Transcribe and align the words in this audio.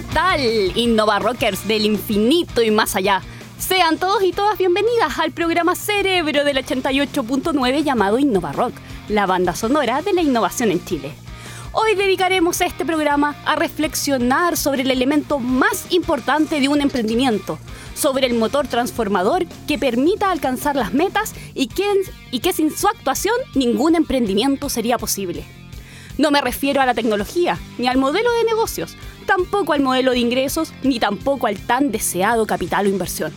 ¿Qué 0.00 0.14
tal, 0.14 0.40
Innova 0.78 1.18
Rockers 1.18 1.68
del 1.68 1.84
infinito 1.84 2.62
y 2.62 2.70
más 2.70 2.96
allá? 2.96 3.20
Sean 3.58 3.98
todos 3.98 4.22
y 4.22 4.32
todas 4.32 4.56
bienvenidas 4.56 5.18
al 5.18 5.30
programa 5.30 5.74
Cerebro 5.74 6.42
del 6.42 6.56
88.9 6.56 7.82
llamado 7.82 8.18
Innova 8.18 8.52
Rock, 8.52 8.72
la 9.10 9.26
banda 9.26 9.54
sonora 9.54 10.00
de 10.00 10.14
la 10.14 10.22
innovación 10.22 10.70
en 10.70 10.82
Chile. 10.86 11.12
Hoy 11.72 11.96
dedicaremos 11.96 12.62
este 12.62 12.86
programa 12.86 13.36
a 13.44 13.56
reflexionar 13.56 14.56
sobre 14.56 14.82
el 14.82 14.90
elemento 14.90 15.38
más 15.38 15.92
importante 15.92 16.60
de 16.60 16.68
un 16.68 16.80
emprendimiento, 16.80 17.58
sobre 17.94 18.26
el 18.26 18.32
motor 18.32 18.68
transformador 18.68 19.44
que 19.68 19.78
permita 19.78 20.30
alcanzar 20.30 20.76
las 20.76 20.94
metas 20.94 21.34
y 21.52 21.66
que, 21.66 21.84
y 22.30 22.40
que 22.40 22.54
sin 22.54 22.74
su 22.74 22.88
actuación 22.88 23.36
ningún 23.54 23.94
emprendimiento 23.94 24.70
sería 24.70 24.96
posible. 24.96 25.44
No 26.20 26.30
me 26.30 26.42
refiero 26.42 26.82
a 26.82 26.86
la 26.86 26.92
tecnología, 26.92 27.58
ni 27.78 27.86
al 27.86 27.96
modelo 27.96 28.30
de 28.30 28.44
negocios, 28.44 28.94
tampoco 29.24 29.72
al 29.72 29.80
modelo 29.80 30.10
de 30.10 30.18
ingresos, 30.18 30.74
ni 30.82 31.00
tampoco 31.00 31.46
al 31.46 31.56
tan 31.56 31.90
deseado 31.90 32.44
capital 32.44 32.84
o 32.84 32.90
inversión. 32.90 33.32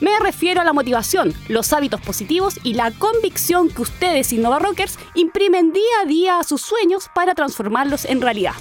Me 0.00 0.10
refiero 0.18 0.60
a 0.60 0.64
la 0.64 0.72
motivación, 0.72 1.32
los 1.46 1.72
hábitos 1.72 2.00
positivos 2.00 2.58
y 2.64 2.74
la 2.74 2.90
convicción 2.90 3.68
que 3.68 3.82
ustedes, 3.82 4.32
Innova 4.32 4.58
Rockers, 4.58 4.98
imprimen 5.14 5.72
día 5.72 5.82
a 6.02 6.06
día 6.08 6.40
a 6.40 6.42
sus 6.42 6.62
sueños 6.62 7.08
para 7.14 7.36
transformarlos 7.36 8.04
en 8.04 8.20
realidad. 8.20 8.54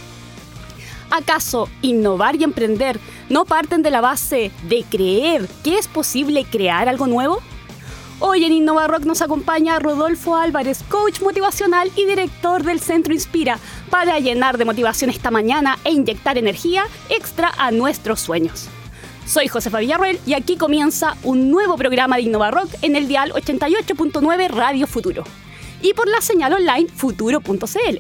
¿Acaso 1.09 1.67
innovar 1.81 2.36
y 2.36 2.44
emprender 2.44 3.00
no 3.30 3.45
parten 3.45 3.81
de 3.81 3.89
la 3.89 4.00
base 4.00 4.52
de 4.70 4.84
creer 4.84 5.47
que 5.63 5.80
es 5.80 5.88
posible 5.88 6.45
crear 6.45 6.88
algo 6.88 7.08
nuevo? 7.08 7.41
Hoy 8.19 8.45
en 8.45 8.53
Innova 8.53 8.87
Rock 8.87 9.03
nos 9.03 9.21
acompaña 9.21 9.77
Rodolfo 9.77 10.37
Álvarez, 10.37 10.83
coach 10.87 11.19
motivacional 11.19 11.91
y 11.97 12.05
director 12.05 12.63
del 12.63 12.79
Centro 12.79 13.13
Inspira, 13.13 13.59
para 13.89 14.19
llenar 14.19 14.57
de 14.57 14.63
motivación 14.63 15.09
esta 15.09 15.31
mañana 15.31 15.77
e 15.83 15.91
inyectar 15.91 16.38
energía 16.38 16.85
extra 17.09 17.52
a 17.57 17.72
nuestros 17.72 18.22
sueños. 18.22 18.69
Soy 19.25 19.49
Josefa 19.49 19.80
Villarroel 19.80 20.19
y 20.25 20.33
aquí 20.33 20.55
comienza 20.55 21.17
un 21.23 21.52
nuevo 21.52 21.75
programa 21.75 22.16
de 22.16 22.22
Innova 22.22 22.52
Rock 22.52 22.69
en 22.81 22.95
el 22.95 23.09
dial 23.09 23.33
88.9 23.33 24.50
Radio 24.50 24.88
Futuro 24.88 25.25
y 25.81 25.94
por 25.94 26.07
la 26.07 26.22
señal 26.22 26.53
online 26.53 26.88
futuro.cl. 26.88 27.97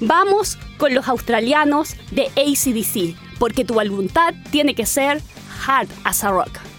Vamos 0.00 0.58
con 0.76 0.92
los 0.92 1.06
australianos 1.06 1.94
de 2.10 2.26
ACDC, 2.36 3.16
porque 3.38 3.64
tu 3.64 3.74
voluntad 3.74 4.34
tiene 4.50 4.74
que 4.74 4.86
ser 4.86 5.22
hard 5.66 5.88
as 6.02 6.24
a 6.24 6.30
rock. 6.30 6.69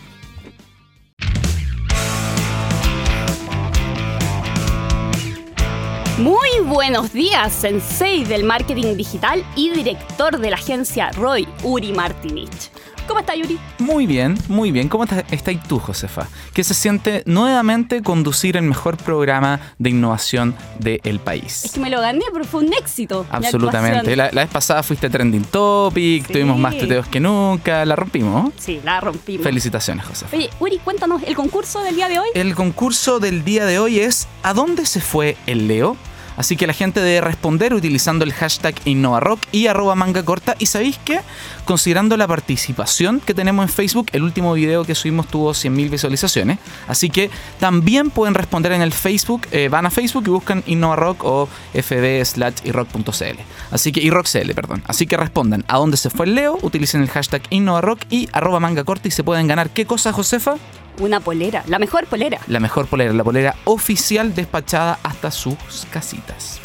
Muy 6.22 6.50
buenos 6.68 7.14
días, 7.14 7.52
sensei 7.52 8.24
del 8.24 8.44
marketing 8.44 8.96
digital 8.96 9.44
y 9.56 9.72
director 9.72 10.38
de 10.38 10.52
la 10.52 10.56
agencia 10.56 11.10
Roy 11.14 11.48
Uri 11.64 11.94
Martinich. 11.94 12.70
¿Cómo 13.08 13.22
está 13.22 13.36
Yuri? 13.36 13.58
Muy 13.80 14.06
bien, 14.06 14.38
muy 14.48 14.72
bien. 14.72 14.88
¿Cómo 14.88 15.04
estás 15.04 15.26
está 15.32 15.52
tú, 15.68 15.80
Josefa? 15.80 16.28
¿Qué 16.54 16.64
se 16.64 16.76
siente 16.76 17.24
nuevamente 17.26 18.04
conducir 18.04 18.56
el 18.56 18.64
mejor 18.64 18.98
programa 18.98 19.60
de 19.80 19.90
innovación 19.90 20.56
del 20.78 21.20
país? 21.20 21.66
Es 21.66 21.72
que 21.72 21.80
me 21.80 21.90
lo 21.90 22.00
gané, 22.00 22.24
pero 22.32 22.46
fue 22.46 22.62
un 22.62 22.72
éxito. 22.72 23.26
Absolutamente. 23.32 24.16
La, 24.16 24.30
vez 24.30 24.50
pasada 24.50 24.84
fuiste 24.84 25.10
trending 25.10 25.46
topic, 25.46 26.28
tuvimos 26.28 26.60
más 26.60 26.78
tuteos 26.78 27.08
que 27.08 27.20
nunca, 27.20 27.84
la 27.84 27.96
rompimos. 27.96 28.54
Sí, 28.60 28.80
la 28.84 29.02
rompimos. 29.02 29.44
Felicitaciones, 29.44 30.06
Josefa. 30.06 30.38
Oye, 30.38 30.52
Uri, 30.60 30.78
cuéntanos, 30.78 31.24
¿el 31.24 31.36
concurso 31.36 31.82
del 31.82 31.96
día 31.96 32.08
de 32.10 32.20
hoy? 32.20 32.28
El 32.36 32.54
concurso 32.54 33.20
del 33.20 33.44
día 33.44 33.66
de 33.66 33.80
hoy 33.80 34.00
es 34.00 34.28
¿A 34.44 34.54
dónde 34.54 34.86
se 34.86 35.02
fue 35.02 35.36
el 35.48 35.68
Leo? 35.68 35.98
Así 36.42 36.58
que 36.58 36.66
la 36.66 36.74
gente 36.74 37.02
debe 37.02 37.22
responder 37.22 37.72
utilizando 37.72 38.26
el 38.26 38.34
hashtag 38.34 38.74
InnovaRock 38.86 39.42
y 39.52 39.68
arroba 39.68 39.94
manga 39.94 40.26
corta. 40.26 40.56
Y 40.58 40.66
sabéis 40.66 41.00
qué? 41.06 41.20
Considerando 41.66 42.18
la 42.18 42.28
participación 42.28 43.20
que 43.20 43.36
tenemos 43.36 43.62
en 43.62 43.70
Facebook, 43.70 44.08
el 44.12 44.24
último 44.24 44.52
video 44.54 44.84
que 44.84 44.96
subimos 44.96 45.28
tuvo 45.28 45.52
100.000 45.52 45.92
visualizaciones. 45.92 46.58
Así 46.88 47.12
que 47.12 47.30
también 47.60 48.10
pueden 48.10 48.34
responder 48.34 48.72
en 48.72 48.82
el 48.82 48.92
Facebook. 48.92 49.46
Eh, 49.52 49.70
van 49.70 49.86
a 49.86 49.92
Facebook 49.92 50.24
y 50.26 50.32
buscan 50.32 50.64
InnovaRock 50.66 51.24
o 51.24 51.48
fb 51.76 52.26
slash 52.26 52.56
iRock.cl. 52.64 53.40
Así 53.70 53.92
que 53.92 54.02
iRockCL, 54.02 54.56
perdón. 54.56 54.82
Así 54.88 55.06
que 55.06 55.18
respondan 55.18 55.64
a 55.68 55.78
dónde 55.78 55.96
se 55.96 56.10
fue 56.10 56.26
el 56.26 56.34
Leo, 56.34 56.58
utilicen 56.64 57.04
el 57.04 57.10
hashtag 57.12 57.44
InnovaRock 57.52 58.02
y 58.10 58.30
arroba 58.34 58.60
manga 58.60 58.84
corta 58.84 59.08
y 59.08 59.12
se 59.12 59.24
pueden 59.24 59.46
ganar. 59.46 59.70
¿Qué 59.70 59.86
cosa, 59.86 60.12
Josefa? 60.12 60.56
Una 61.00 61.20
polera, 61.20 61.64
la 61.68 61.80
mejor 61.80 62.06
polera. 62.06 62.40
La 62.48 62.60
mejor 62.60 62.88
polera, 62.88 63.14
la 63.14 63.24
polera 63.24 63.56
oficial 63.66 64.36
despachada 64.36 65.00
hasta 65.04 65.32
sus 65.32 65.56
casitas. 65.92 66.60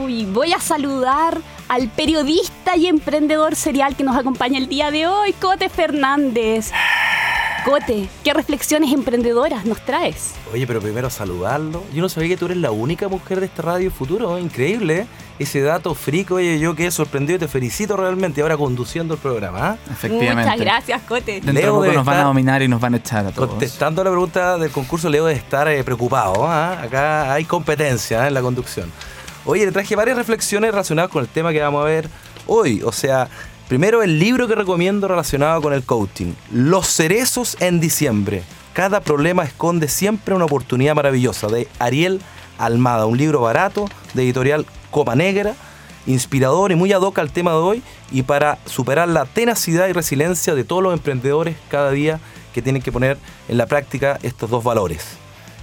Uy, 0.00 0.24
voy 0.24 0.52
a 0.52 0.60
saludar 0.60 1.38
al 1.68 1.88
periodista 1.88 2.76
y 2.76 2.86
emprendedor 2.86 3.54
serial 3.54 3.96
que 3.96 4.04
nos 4.04 4.16
acompaña 4.16 4.58
el 4.58 4.68
día 4.68 4.90
de 4.90 5.06
hoy, 5.06 5.32
Cote 5.34 5.68
Fernández. 5.68 6.72
Cote, 7.66 8.08
¿qué 8.22 8.32
reflexiones 8.32 8.92
emprendedoras 8.92 9.64
nos 9.64 9.84
traes? 9.84 10.34
Oye, 10.52 10.68
pero 10.68 10.80
primero 10.80 11.10
saludarlo. 11.10 11.82
Yo 11.92 12.00
no 12.00 12.08
sabía 12.08 12.28
que 12.28 12.36
tú 12.36 12.44
eres 12.44 12.58
la 12.58 12.70
única 12.70 13.08
mujer 13.08 13.40
de 13.40 13.46
este 13.46 13.60
Radio 13.60 13.90
Futuro. 13.90 14.38
Increíble, 14.38 14.98
¿eh? 15.00 15.06
Ese 15.40 15.62
dato 15.62 15.92
frico, 15.96 16.36
oye, 16.36 16.60
yo 16.60 16.76
quedé 16.76 16.92
sorprendido 16.92 17.38
y 17.38 17.40
te 17.40 17.48
felicito 17.48 17.96
realmente 17.96 18.40
ahora 18.40 18.56
conduciendo 18.56 19.14
el 19.14 19.20
programa. 19.20 19.70
¿ah? 19.70 19.76
Efectivamente. 19.90 20.48
Muchas 20.48 20.60
gracias, 20.60 21.02
Cote. 21.02 21.40
Leo 21.42 21.84
nos 21.92 22.04
van 22.04 22.18
a 22.18 22.22
dominar 22.22 22.62
y 22.62 22.68
nos 22.68 22.80
van 22.80 22.94
a 22.94 22.98
echar 22.98 23.26
a 23.26 23.32
todos. 23.32 23.48
Contestando 23.48 24.04
la 24.04 24.10
pregunta 24.10 24.58
del 24.58 24.70
concurso, 24.70 25.10
Leo 25.10 25.26
debe 25.26 25.36
estar 25.36 25.66
eh, 25.66 25.82
preocupado. 25.82 26.46
¿ah? 26.46 26.80
Acá 26.80 27.32
hay 27.32 27.46
competencia 27.46 28.22
¿eh? 28.22 28.28
en 28.28 28.34
la 28.34 28.42
conducción. 28.42 28.92
Oye, 29.44 29.66
le 29.66 29.72
traje 29.72 29.96
varias 29.96 30.16
reflexiones 30.16 30.70
relacionadas 30.70 31.10
con 31.10 31.20
el 31.20 31.28
tema 31.28 31.50
que 31.50 31.60
vamos 31.60 31.82
a 31.82 31.86
ver 31.86 32.08
hoy. 32.46 32.80
O 32.84 32.92
sea, 32.92 33.28
Primero, 33.68 34.04
el 34.04 34.20
libro 34.20 34.46
que 34.46 34.54
recomiendo 34.54 35.08
relacionado 35.08 35.60
con 35.60 35.72
el 35.72 35.82
coaching. 35.82 36.34
Los 36.52 36.86
cerezos 36.86 37.56
en 37.58 37.80
diciembre. 37.80 38.44
Cada 38.72 39.00
problema 39.00 39.42
esconde 39.42 39.88
siempre 39.88 40.36
una 40.36 40.44
oportunidad 40.44 40.94
maravillosa. 40.94 41.48
De 41.48 41.66
Ariel 41.80 42.20
Almada. 42.58 43.06
Un 43.06 43.18
libro 43.18 43.40
barato 43.40 43.88
de 44.14 44.22
editorial 44.22 44.66
Copa 44.92 45.16
Negra. 45.16 45.56
Inspirador 46.06 46.70
y 46.70 46.76
muy 46.76 46.92
ad 46.92 47.00
hoc 47.00 47.18
al 47.18 47.32
tema 47.32 47.50
de 47.50 47.56
hoy. 47.56 47.82
Y 48.12 48.22
para 48.22 48.58
superar 48.66 49.08
la 49.08 49.24
tenacidad 49.24 49.88
y 49.88 49.92
resiliencia 49.92 50.54
de 50.54 50.62
todos 50.62 50.84
los 50.84 50.92
emprendedores 50.92 51.56
cada 51.68 51.90
día 51.90 52.20
que 52.54 52.62
tienen 52.62 52.82
que 52.82 52.92
poner 52.92 53.18
en 53.48 53.58
la 53.58 53.66
práctica 53.66 54.20
estos 54.22 54.48
dos 54.48 54.62
valores. 54.62 55.16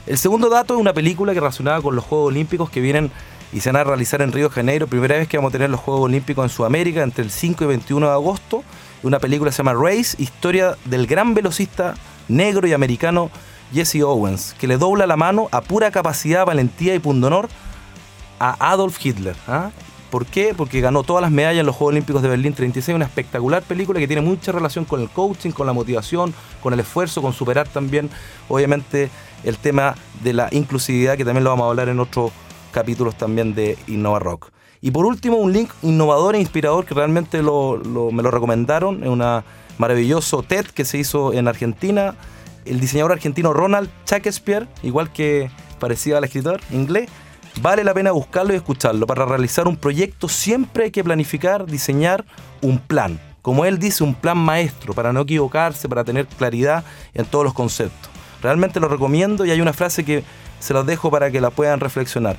El 0.08 0.18
segundo 0.18 0.50
dato 0.50 0.74
es 0.74 0.82
una 0.82 0.92
película 0.92 1.34
que 1.34 1.40
relacionada 1.40 1.82
con 1.82 1.96
los 1.96 2.04
Juegos 2.04 2.28
Olímpicos 2.28 2.70
que 2.70 2.82
vienen 2.82 3.10
y 3.54 3.60
se 3.60 3.72
van 3.72 3.82
a 3.82 3.84
realizar 3.84 4.22
en 4.22 4.32
Río 4.32 4.50
de 4.50 4.56
Janeiro. 4.56 4.88
Primera 4.88 5.16
vez 5.16 5.28
que 5.28 5.38
vamos 5.38 5.52
a 5.52 5.54
tener 5.54 5.70
los 5.70 5.80
Juegos 5.80 6.04
Olímpicos 6.04 6.44
en 6.44 6.50
Sudamérica 6.50 7.04
entre 7.04 7.24
el 7.24 7.30
5 7.30 7.64
y 7.64 7.68
21 7.68 8.08
de 8.08 8.12
agosto. 8.12 8.64
Una 9.04 9.20
película 9.20 9.52
se 9.52 9.58
llama 9.58 9.74
Race, 9.74 10.16
historia 10.18 10.76
del 10.86 11.06
gran 11.06 11.34
velocista 11.34 11.94
negro 12.28 12.68
y 12.68 12.74
americano 12.74 13.30
Jesse 13.74 14.02
Owens, 14.02 14.56
que 14.60 14.68
le 14.68 14.78
dobla 14.78 15.06
la 15.06 15.18
mano 15.18 15.50
a 15.52 15.62
pura 15.62 15.92
capacidad, 15.92 16.46
valentía 16.46 16.96
y 16.96 17.00
pundonor 17.00 17.48
a 18.40 18.72
Adolf 18.72 19.04
Hitler. 19.04 19.36
¿ah? 19.48 19.72
¿Por 20.10 20.26
qué? 20.26 20.54
Porque 20.56 20.80
ganó 20.80 21.04
todas 21.04 21.22
las 21.22 21.32
medallas 21.32 21.62
en 21.62 21.66
los 21.66 21.76
Juegos 21.76 21.94
Olímpicos 21.94 22.22
de 22.22 22.30
Berlín 22.30 22.54
36, 22.54 22.96
una 22.96 23.06
espectacular 23.06 23.62
película 23.64 24.00
que 24.00 24.08
tiene 24.08 24.22
mucha 24.22 24.52
relación 24.52 24.86
con 24.86 25.02
el 25.02 25.10
coaching, 25.10 25.52
con 25.52 25.68
la 25.68 25.74
motivación, 25.74 26.34
con 26.62 26.74
el 26.74 26.80
esfuerzo, 26.80 27.22
con 27.22 27.34
superar 27.34 27.68
también, 27.68 28.10
obviamente, 28.48 29.10
el 29.44 29.58
tema 29.58 29.96
de 30.24 30.34
la 30.34 30.50
inclusividad, 30.52 31.18
que 31.18 31.26
también 31.26 31.44
lo 31.44 31.50
vamos 31.50 31.66
a 31.66 31.70
hablar 31.70 31.90
en 31.90 32.00
otro 32.00 32.32
capítulos 32.74 33.18
también 33.18 33.56
de 33.56 33.78
Innova 33.88 34.20
Rock. 34.20 34.50
Y 34.82 34.92
por 34.92 35.06
último, 35.06 35.38
un 35.38 35.54
link 35.54 35.70
innovador 35.82 36.36
e 36.36 36.40
inspirador 36.42 36.86
que 36.86 36.94
realmente 36.94 37.42
me 37.42 37.44
lo 37.46 38.32
recomendaron, 38.32 39.02
es 39.02 39.08
un 39.08 39.24
maravilloso 39.78 40.44
TED 40.44 40.66
que 40.66 40.84
se 40.84 40.98
hizo 40.98 41.32
en 41.32 41.48
Argentina. 41.48 42.16
El 42.66 42.82
diseñador 42.82 43.14
argentino 43.14 43.54
Ronald 43.54 43.90
Shakespeare, 44.06 44.68
igual 44.84 45.14
que 45.14 45.50
parecido 45.80 46.18
al 46.18 46.26
escritor 46.26 46.60
inglés, 46.72 47.10
vale 47.62 47.84
la 47.84 47.94
pena 47.94 48.12
buscarlo 48.12 48.54
y 48.54 48.58
escucharlo. 48.58 49.08
Para 49.08 49.26
realizar 49.26 49.70
un 49.70 49.78
proyecto 49.78 50.28
siempre 50.28 50.86
hay 50.86 50.92
que 50.92 51.04
planificar, 51.04 51.66
diseñar 51.66 52.26
un 52.62 52.80
plan. 52.80 53.20
Como 53.42 53.66
él 53.66 53.80
dice, 53.80 54.04
un 54.04 54.16
plan 54.16 54.38
maestro, 54.38 54.94
para 54.94 55.14
no 55.14 55.22
equivocarse, 55.22 55.88
para 55.88 56.04
tener 56.04 56.26
claridad 56.28 56.84
en 57.14 57.26
todos 57.26 57.46
los 57.46 57.54
conceptos. 57.54 58.10
Realmente 58.42 58.80
lo 58.80 58.88
recomiendo 58.90 59.46
y 59.46 59.52
hay 59.52 59.62
una 59.62 59.74
frase 59.74 60.04
que 60.04 60.24
se 60.60 60.74
los 60.74 60.86
dejo 60.86 61.10
para 61.12 61.32
que 61.32 61.40
la 61.40 61.50
puedan 61.50 61.80
reflexionar. 61.80 62.38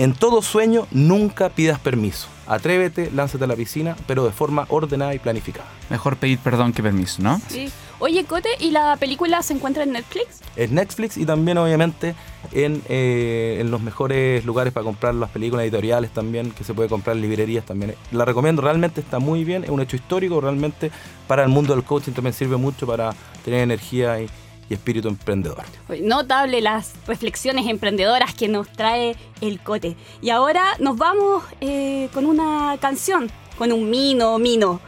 En 0.00 0.14
todo 0.14 0.42
sueño, 0.42 0.86
nunca 0.92 1.48
pidas 1.48 1.80
permiso. 1.80 2.28
Atrévete, 2.46 3.10
lánzate 3.10 3.42
a 3.42 3.46
la 3.48 3.56
piscina, 3.56 3.96
pero 4.06 4.24
de 4.24 4.30
forma 4.30 4.64
ordenada 4.68 5.12
y 5.12 5.18
planificada. 5.18 5.66
Mejor 5.90 6.16
pedir 6.16 6.38
perdón 6.38 6.72
que 6.72 6.84
permiso, 6.84 7.20
¿no? 7.20 7.40
Sí. 7.48 7.68
Oye, 7.98 8.24
Cote, 8.24 8.48
¿y 8.60 8.70
la 8.70 8.96
película 8.96 9.42
se 9.42 9.54
encuentra 9.54 9.82
en 9.82 9.90
Netflix? 9.90 10.40
En 10.54 10.76
Netflix 10.76 11.16
y 11.16 11.26
también, 11.26 11.58
obviamente, 11.58 12.14
en, 12.52 12.80
eh, 12.88 13.58
en 13.60 13.72
los 13.72 13.80
mejores 13.80 14.44
lugares 14.44 14.72
para 14.72 14.84
comprar 14.84 15.16
las 15.16 15.30
películas 15.30 15.64
editoriales 15.64 16.12
también, 16.12 16.52
que 16.52 16.62
se 16.62 16.74
puede 16.74 16.88
comprar 16.88 17.16
en 17.16 17.22
librerías 17.22 17.66
también. 17.66 17.96
La 18.12 18.24
recomiendo, 18.24 18.62
realmente 18.62 19.00
está 19.00 19.18
muy 19.18 19.42
bien, 19.42 19.64
es 19.64 19.70
un 19.70 19.80
hecho 19.80 19.96
histórico, 19.96 20.40
realmente 20.40 20.92
para 21.26 21.42
el 21.42 21.48
mundo 21.48 21.74
del 21.74 21.82
coaching 21.82 22.12
también 22.12 22.34
sirve 22.34 22.56
mucho 22.56 22.86
para 22.86 23.16
tener 23.44 23.62
energía 23.62 24.20
y, 24.20 24.30
y 24.68 24.74
espíritu 24.74 25.08
emprendedor. 25.08 25.64
Notable 26.00 26.60
las 26.60 26.94
reflexiones 27.06 27.66
emprendedoras 27.66 28.34
que 28.34 28.48
nos 28.48 28.68
trae 28.68 29.16
el 29.40 29.60
Cote. 29.60 29.96
Y 30.20 30.30
ahora 30.30 30.76
nos 30.78 30.96
vamos 30.96 31.44
eh, 31.60 32.08
con 32.12 32.26
una 32.26 32.76
canción, 32.80 33.30
con 33.56 33.72
un 33.72 33.88
mino, 33.88 34.38
mino. 34.38 34.80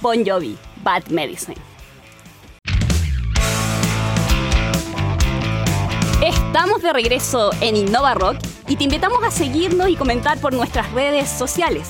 Bon 0.00 0.24
Jovi, 0.24 0.56
Bad 0.82 1.06
Medicine. 1.08 1.56
Estamos 6.22 6.82
de 6.82 6.92
regreso 6.92 7.50
en 7.60 7.76
Innova 7.76 8.14
Rock 8.14 8.38
y 8.68 8.76
te 8.76 8.84
invitamos 8.84 9.22
a 9.22 9.30
seguirnos 9.30 9.88
y 9.88 9.96
comentar 9.96 10.38
por 10.38 10.52
nuestras 10.52 10.90
redes 10.92 11.28
sociales. 11.28 11.88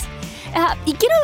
Ah, 0.55 0.77
y 0.85 0.95
quiero 0.95 1.15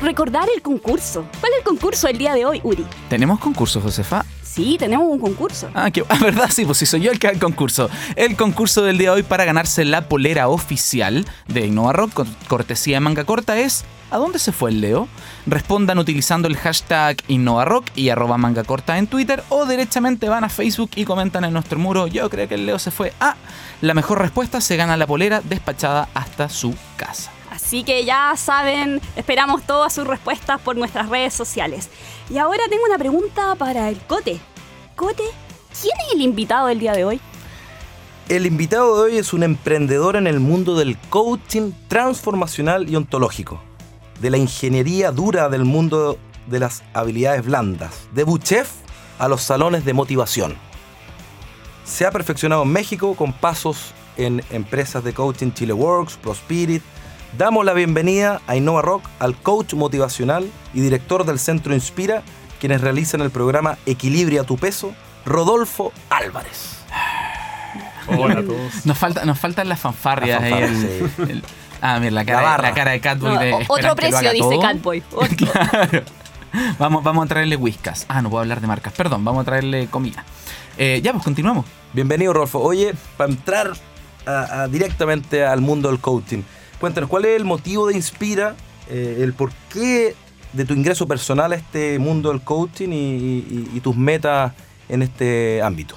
recordar 0.00 0.48
el 0.54 0.62
concurso. 0.62 1.24
¿Cuál 1.40 1.52
es 1.52 1.58
el 1.58 1.64
concurso 1.64 2.06
del 2.06 2.18
día 2.18 2.34
de 2.34 2.44
hoy, 2.44 2.60
Uri? 2.62 2.86
¿Tenemos 3.08 3.38
concurso, 3.38 3.80
Josefa? 3.80 4.24
Sí, 4.52 4.76
tenemos 4.78 5.06
un 5.08 5.20
concurso. 5.20 5.70
Ah, 5.74 5.90
que, 5.90 6.04
ah, 6.08 6.18
verdad, 6.20 6.50
sí, 6.50 6.64
pues 6.64 6.78
sí, 6.78 6.86
soy 6.86 7.02
yo 7.02 7.12
el 7.12 7.20
que 7.20 7.28
haga 7.28 7.34
el 7.34 7.40
concurso. 7.40 7.88
El 8.16 8.36
concurso 8.36 8.82
del 8.82 8.98
día 8.98 9.10
de 9.10 9.16
hoy 9.16 9.22
para 9.22 9.44
ganarse 9.44 9.84
la 9.84 10.08
polera 10.08 10.48
oficial 10.48 11.24
de 11.46 11.66
Innova 11.66 11.92
Rock, 11.92 12.14
con 12.14 12.36
cortesía 12.48 12.96
de 12.96 13.00
manga 13.00 13.24
corta, 13.24 13.58
es 13.58 13.84
¿A 14.10 14.18
dónde 14.18 14.40
se 14.40 14.50
fue 14.50 14.70
el 14.70 14.80
Leo? 14.80 15.06
Respondan 15.46 15.98
utilizando 15.98 16.48
el 16.48 16.56
hashtag 16.56 17.18
InnovaRock 17.28 17.86
y 17.94 18.08
arroba 18.08 18.38
manga 18.38 18.64
corta 18.64 18.98
en 18.98 19.06
Twitter 19.06 19.44
o 19.50 19.66
directamente 19.66 20.28
van 20.28 20.42
a 20.42 20.48
Facebook 20.48 20.90
y 20.96 21.04
comentan 21.04 21.44
en 21.44 21.52
nuestro 21.52 21.78
muro 21.78 22.08
Yo 22.08 22.28
creo 22.28 22.48
que 22.48 22.56
el 22.56 22.66
Leo 22.66 22.80
se 22.80 22.90
fue 22.90 23.12
a... 23.20 23.36
La 23.80 23.94
mejor 23.94 24.18
respuesta 24.18 24.60
se 24.60 24.76
gana 24.76 24.96
la 24.96 25.06
polera 25.06 25.42
despachada 25.42 26.08
hasta 26.12 26.48
su 26.48 26.74
casa. 26.96 27.30
Así 27.70 27.84
que 27.84 28.04
ya 28.04 28.34
saben, 28.36 29.00
esperamos 29.14 29.62
todas 29.62 29.92
sus 29.92 30.04
respuestas 30.04 30.60
por 30.60 30.74
nuestras 30.74 31.08
redes 31.08 31.32
sociales. 31.32 31.88
Y 32.28 32.36
ahora 32.36 32.64
tengo 32.68 32.82
una 32.84 32.98
pregunta 32.98 33.54
para 33.54 33.88
el 33.88 33.96
Cote. 33.96 34.40
Cote, 34.96 35.22
¿quién 35.80 35.92
es 36.04 36.14
el 36.16 36.20
invitado 36.22 36.66
del 36.66 36.80
día 36.80 36.94
de 36.94 37.04
hoy? 37.04 37.20
El 38.28 38.46
invitado 38.46 38.96
de 38.96 39.02
hoy 39.12 39.18
es 39.18 39.32
un 39.32 39.44
emprendedor 39.44 40.16
en 40.16 40.26
el 40.26 40.40
mundo 40.40 40.74
del 40.74 40.98
coaching 41.10 41.70
transformacional 41.86 42.90
y 42.90 42.96
ontológico, 42.96 43.62
de 44.20 44.30
la 44.30 44.36
ingeniería 44.36 45.12
dura 45.12 45.48
del 45.48 45.64
mundo 45.64 46.18
de 46.48 46.58
las 46.58 46.82
habilidades 46.92 47.46
blandas, 47.46 48.08
de 48.12 48.24
Buchef 48.24 48.68
a 49.20 49.28
los 49.28 49.42
salones 49.42 49.84
de 49.84 49.92
motivación. 49.92 50.56
Se 51.84 52.04
ha 52.04 52.10
perfeccionado 52.10 52.64
en 52.64 52.72
México 52.72 53.14
con 53.14 53.32
pasos 53.32 53.94
en 54.16 54.42
empresas 54.50 55.04
de 55.04 55.14
coaching 55.14 55.52
Chile 55.52 55.72
Works, 55.72 56.16
ProSpirit, 56.16 56.82
Damos 57.38 57.64
la 57.64 57.72
bienvenida 57.72 58.40
a 58.46 58.56
Innova 58.56 58.82
Rock 58.82 59.04
al 59.18 59.36
coach 59.36 59.74
motivacional 59.74 60.50
y 60.74 60.80
director 60.80 61.24
del 61.24 61.38
Centro 61.38 61.74
Inspira, 61.74 62.22
quienes 62.58 62.80
realizan 62.80 63.20
el 63.20 63.30
programa 63.30 63.78
Equilibria 63.86 64.44
tu 64.44 64.56
peso, 64.58 64.92
Rodolfo 65.24 65.92
Álvarez. 66.10 66.78
Hola 68.18 68.40
a 68.40 68.42
todos. 68.44 68.84
Nos, 68.86 68.98
falta, 68.98 69.24
nos 69.24 69.38
faltan 69.38 69.68
las 69.68 69.78
fanfarrias. 69.80 70.42
Ahí, 70.42 70.52
el- 71.28 71.44
ah, 71.80 71.98
mira, 72.00 72.10
la 72.10 72.24
cara, 72.24 72.58
la, 72.58 72.74
cara 72.74 72.90
de 72.90 73.00
Catboy. 73.00 73.32
No, 73.34 73.38
de 73.40 73.52
otro 73.68 73.94
precio, 73.94 74.32
dice 74.32 74.38
todo. 74.48 74.60
Catboy. 74.60 75.02
Claro. 75.36 76.02
Vamos, 76.80 77.04
vamos 77.04 77.24
a 77.26 77.28
traerle 77.28 77.54
whiskas. 77.54 78.06
Ah, 78.08 78.20
no 78.22 78.28
puedo 78.28 78.40
hablar 78.42 78.60
de 78.60 78.66
marcas. 78.66 78.92
Perdón, 78.92 79.24
vamos 79.24 79.42
a 79.42 79.44
traerle 79.44 79.86
comida. 79.86 80.24
Eh, 80.76 81.00
ya, 81.02 81.12
pues 81.12 81.22
continuamos. 81.22 81.64
Bienvenido, 81.92 82.32
Rodolfo. 82.32 82.58
Oye, 82.58 82.92
para 83.16 83.30
entrar 83.30 83.70
a- 84.26 84.62
a- 84.62 84.68
directamente 84.68 85.44
al 85.46 85.60
mundo 85.60 85.88
del 85.88 86.00
coaching, 86.00 86.42
cuéntanos, 86.80 87.08
¿cuál 87.10 87.26
es 87.26 87.36
el 87.36 87.44
motivo 87.44 87.86
de 87.86 87.94
Inspira, 87.94 88.56
eh, 88.88 89.18
el 89.20 89.34
por 89.34 89.52
qué 89.72 90.14
de 90.52 90.64
tu 90.64 90.74
ingreso 90.74 91.06
personal 91.06 91.52
a 91.52 91.56
este 91.56 91.98
mundo 91.98 92.30
del 92.30 92.40
coaching 92.40 92.88
y, 92.90 93.80
tus 93.80 93.96
metas 93.96 94.52
en 94.88 95.02
este 95.02 95.62
ámbito? 95.62 95.94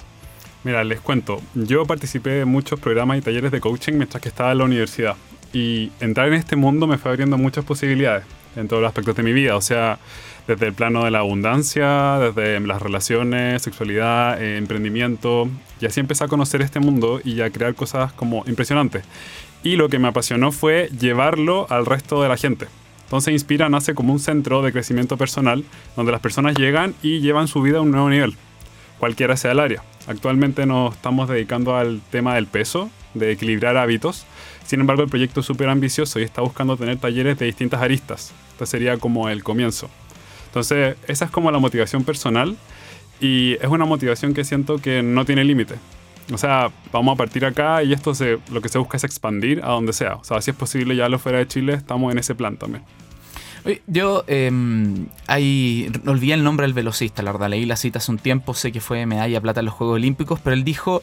Mira, 0.64 0.84
les 0.84 1.00
cuento. 1.00 1.42
Yo 1.56 1.86
participé 1.86 2.32
de 2.32 2.46
muchos 2.46 2.80
programas 2.80 3.18
y 3.18 3.22
talleres 3.22 3.52
de 3.52 3.60
coaching 3.60 3.94
mientras 3.94 4.22
que 4.22 4.30
estaba 4.30 4.52
en 4.52 4.60
la 4.60 4.64
universidad. 4.66 5.16
Y 5.52 5.92
entrar 6.00 6.28
en 6.28 6.36
este 6.36 6.56
mundo 6.56 6.88
me 6.88 6.98
fue 6.98 7.12
abriendo 7.12 7.38
muchas 7.38 7.66
posibilidades 7.66 8.24
en 8.56 8.68
todos 8.68 8.82
los 8.82 8.90
aspectos 8.90 9.16
de 9.16 9.24
mi 9.24 9.34
vida. 9.34 9.56
O 9.58 9.62
sea, 9.62 10.00
desde 10.48 10.68
el 10.68 10.74
plano 10.74 11.04
de 11.04 11.12
la 11.12 11.20
abundancia, 11.20 12.18
desde 12.20 12.60
las 12.62 12.82
relaciones, 12.82 13.62
sexualidad, 13.62 14.42
eh, 14.42 14.58
emprendimiento. 14.58 15.50
Y 15.82 15.86
así 15.86 16.00
empecé 16.00 16.24
a 16.24 16.28
conocer 16.28 16.62
este 16.62 16.80
mundo 16.80 17.20
y 17.24 17.42
a 17.42 17.50
crear 17.50 17.76
cosas 17.76 18.14
como 18.14 18.44
impresionantes. 18.48 19.04
Y 19.64 19.76
lo 19.76 19.90
que 19.90 20.00
me 20.00 20.10
apasionó 20.10 20.52
fue 20.52 20.90
llevarlo 21.00 21.68
al 21.70 21.86
resto 21.86 22.22
de 22.22 22.30
la 22.30 22.38
gente. 22.38 22.68
Entonces 23.06 23.34
Inspira 23.34 23.70
nace 23.70 23.94
como 23.94 24.12
un 24.12 24.20
centro 24.20 24.62
de 24.62 24.72
crecimiento 24.72 25.18
personal 25.18 25.64
donde 25.96 26.12
las 26.12 26.22
personas 26.22 26.56
llegan 26.56 26.96
y 27.02 27.20
llevan 27.20 27.48
su 27.48 27.62
vida 27.62 27.78
a 27.78 27.82
un 27.82 27.92
nuevo 27.92 28.10
nivel 28.10 28.36
cualquiera 29.04 29.36
sea 29.36 29.52
el 29.52 29.60
área. 29.60 29.84
Actualmente 30.08 30.66
nos 30.66 30.96
estamos 30.96 31.28
dedicando 31.28 31.76
al 31.76 32.00
tema 32.10 32.36
del 32.36 32.48
peso, 32.48 32.90
de 33.14 33.34
equilibrar 33.34 33.76
hábitos. 33.76 34.26
Sin 34.66 34.80
embargo, 34.80 35.04
el 35.04 35.10
proyecto 35.10 35.42
es 35.42 35.46
súper 35.46 35.68
ambicioso 35.68 36.22
y 36.22 36.24
está 36.24 36.42
buscando 36.42 36.78
tener 36.78 36.98
talleres 37.00 37.38
de 37.38 37.46
distintas 37.46 37.82
aristas. 37.82 38.32
Este 38.54 38.66
sería 38.66 38.98
como 38.98 39.28
el 39.28 39.44
comienzo. 39.44 39.90
Entonces, 40.46 40.96
esa 41.06 41.26
es 41.26 41.32
como 41.32 41.52
la 41.52 41.60
motivación 41.60 42.06
personal 42.06 42.56
y 43.20 43.56
es 43.56 43.68
una 43.68 43.84
motivación 43.84 44.34
que 44.34 44.46
siento 44.46 44.78
que 44.78 45.04
no 45.04 45.26
tiene 45.26 45.44
límite. 45.44 45.76
O 46.32 46.38
sea, 46.38 46.72
vamos 46.92 47.14
a 47.14 47.18
partir 47.18 47.46
acá 47.46 47.84
y 47.84 47.94
esto 47.94 48.16
se, 48.16 48.40
lo 48.52 48.62
que 48.62 48.70
se 48.70 48.78
busca 48.78 48.98
es 48.98 49.04
expandir 49.04 49.62
a 49.64 49.70
donde 49.70 49.94
sea. 49.94 50.16
O 50.16 50.24
sea, 50.24 50.42
si 50.42 50.52
es 50.52 50.58
posible 50.58 50.96
ya 50.96 51.10
lo 51.10 51.20
fuera 51.20 51.40
de 51.40 51.48
Chile, 51.48 51.74
estamos 51.74 52.12
en 52.12 52.20
ese 52.20 52.36
plan 52.36 52.58
también. 52.58 52.84
Yo 53.88 54.26
eh, 54.28 54.52
hay, 55.28 55.92
olvidé 56.06 56.34
el 56.34 56.44
nombre 56.44 56.66
del 56.66 56.74
velocista, 56.74 57.24
la 57.24 57.32
verdad, 57.32 57.50
leí 57.50 57.66
la 57.66 57.78
cita 57.78 58.00
hace 58.00 58.12
un 58.12 58.18
tiempo, 58.18 58.54
sé 58.54 58.74
que 58.74 58.82
fue 58.82 59.06
medalla 59.06 59.40
plata 59.40 59.62
en 59.62 59.68
los 59.68 59.74
Juegos 59.74 59.96
Olímpicos, 59.96 60.40
pero 60.44 60.54
él 60.54 60.66
dijo, 60.66 61.02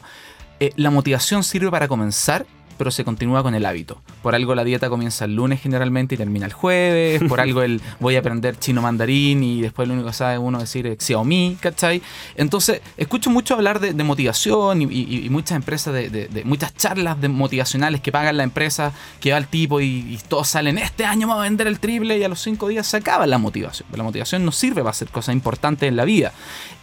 eh, 0.59 0.71
la 0.75 0.91
motivación 0.91 1.43
sirve 1.43 1.71
para 1.71 1.87
comenzar, 1.87 2.45
pero 2.81 2.89
se 2.89 3.03
continúa 3.05 3.43
con 3.43 3.53
el 3.53 3.63
hábito. 3.63 4.01
Por 4.23 4.33
algo 4.33 4.55
la 4.55 4.63
dieta 4.63 4.89
comienza 4.89 5.25
el 5.25 5.35
lunes 5.35 5.61
generalmente 5.61 6.15
y 6.15 6.17
termina 6.17 6.47
el 6.47 6.53
jueves, 6.53 7.21
por 7.29 7.39
algo 7.45 7.61
el 7.61 7.79
voy 7.99 8.15
a 8.15 8.19
aprender 8.19 8.57
chino 8.57 8.81
mandarín 8.81 9.43
y 9.43 9.61
después 9.61 9.87
lo 9.87 9.93
único 9.93 10.07
que 10.07 10.13
sabe 10.15 10.39
uno 10.39 10.57
decir 10.57 10.87
es 10.87 10.97
Xiaomi, 11.05 11.57
¿cachai? 11.59 12.01
Entonces, 12.35 12.81
escucho 12.97 13.29
mucho 13.29 13.53
hablar 13.53 13.79
de, 13.79 13.93
de 13.93 14.03
motivación 14.03 14.81
y, 14.81 14.85
y- 14.85 15.25
y 15.27 15.29
muchas 15.29 15.57
empresas, 15.57 15.93
de, 15.93 16.09
de- 16.09 16.27
de- 16.27 16.43
muchas 16.43 16.75
charlas 16.75 17.21
de 17.21 17.27
motivacionales 17.27 18.01
que 18.01 18.11
pagan 18.11 18.37
la 18.37 18.43
empresa, 18.43 18.91
que 19.19 19.31
va 19.31 19.37
el 19.37 19.45
tipo 19.47 19.79
y, 19.79 19.85
y 19.85 20.19
todos 20.27 20.47
salen, 20.47 20.79
este 20.79 21.05
año 21.05 21.27
vamos 21.27 21.41
a 21.41 21.43
vender 21.43 21.67
el 21.67 21.79
triple 21.79 22.17
y 22.17 22.23
a 22.23 22.29
los 22.29 22.41
cinco 22.41 22.67
días 22.67 22.87
se 22.87 22.97
acaba 22.97 23.27
la 23.27 23.37
motivación. 23.37 23.87
La 23.95 24.01
motivación 24.03 24.43
no 24.43 24.51
sirve 24.51 24.81
para 24.81 24.89
hacer 24.89 25.09
cosas 25.09 25.35
importantes 25.35 25.87
en 25.87 25.95
la 25.97 26.05
vida. 26.05 26.31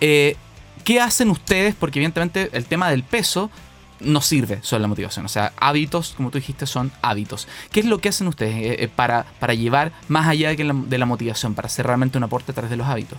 Eh, 0.01 0.37
¿Qué 0.85 1.01
hacen 1.01 1.29
ustedes? 1.31 1.75
Porque 1.75 1.99
evidentemente 1.99 2.51
el 2.53 2.65
tema 2.67 2.89
del 2.89 3.03
peso 3.03 3.51
no 4.01 4.21
sirve 4.21 4.61
solo 4.63 4.83
la 4.83 4.89
motivación. 4.89 5.25
O 5.25 5.29
sea, 5.29 5.53
hábitos, 5.57 6.15
como 6.17 6.31
tú 6.31 6.39
dijiste, 6.39 6.67
son 6.67 6.93
hábitos. 7.03 7.49
¿Qué 7.73 7.81
es 7.81 7.87
lo 7.87 7.99
que 7.99 8.09
hacen 8.09 8.27
ustedes 8.29 8.55
eh, 8.57 8.85
eh, 8.85 8.89
para, 8.89 9.27
para 9.41 9.55
llevar 9.55 9.93
más 10.09 10.27
allá 10.27 10.51
de, 10.51 10.57
que 10.57 10.65
la, 10.65 10.75
de 10.75 10.99
la 10.99 11.07
motivación, 11.07 11.55
para 11.55 11.67
hacer 11.67 11.87
realmente 11.87 12.19
un 12.19 12.25
aporte 12.25 12.53
a 12.53 12.55
través 12.55 12.71
de 12.71 12.77
los 12.77 12.87
hábitos? 12.87 13.19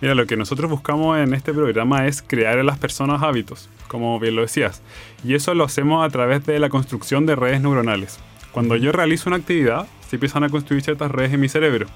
Mira, 0.00 0.14
lo 0.14 0.26
que 0.26 0.36
nosotros 0.36 0.70
buscamos 0.70 1.18
en 1.18 1.34
este 1.34 1.52
programa 1.52 2.06
es 2.06 2.22
crear 2.22 2.58
en 2.58 2.66
las 2.66 2.78
personas 2.78 3.22
hábitos, 3.22 3.68
como 3.88 4.18
bien 4.20 4.36
lo 4.36 4.42
decías. 4.42 4.80
Y 5.24 5.34
eso 5.34 5.54
lo 5.54 5.64
hacemos 5.64 6.06
a 6.06 6.10
través 6.10 6.46
de 6.46 6.58
la 6.58 6.68
construcción 6.68 7.26
de 7.26 7.36
redes 7.36 7.60
neuronales. 7.60 8.18
Cuando 8.52 8.76
yo 8.76 8.92
realizo 8.92 9.28
una 9.28 9.36
actividad, 9.36 9.86
se 10.08 10.16
empiezan 10.16 10.44
a 10.44 10.48
construir 10.48 10.82
ciertas 10.82 11.10
redes 11.10 11.32
en 11.32 11.40
mi 11.40 11.48
cerebro. 11.48 11.86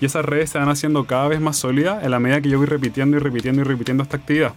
Y 0.00 0.06
esas 0.06 0.24
redes 0.24 0.50
se 0.50 0.58
van 0.58 0.68
haciendo 0.68 1.04
cada 1.04 1.28
vez 1.28 1.40
más 1.40 1.56
sólidas 1.56 2.02
en 2.02 2.10
la 2.10 2.18
medida 2.18 2.40
que 2.40 2.48
yo 2.48 2.58
voy 2.58 2.66
repitiendo 2.66 3.16
y 3.16 3.20
repitiendo 3.20 3.62
y 3.62 3.64
repitiendo 3.64 4.02
esta 4.02 4.16
actividad. 4.16 4.54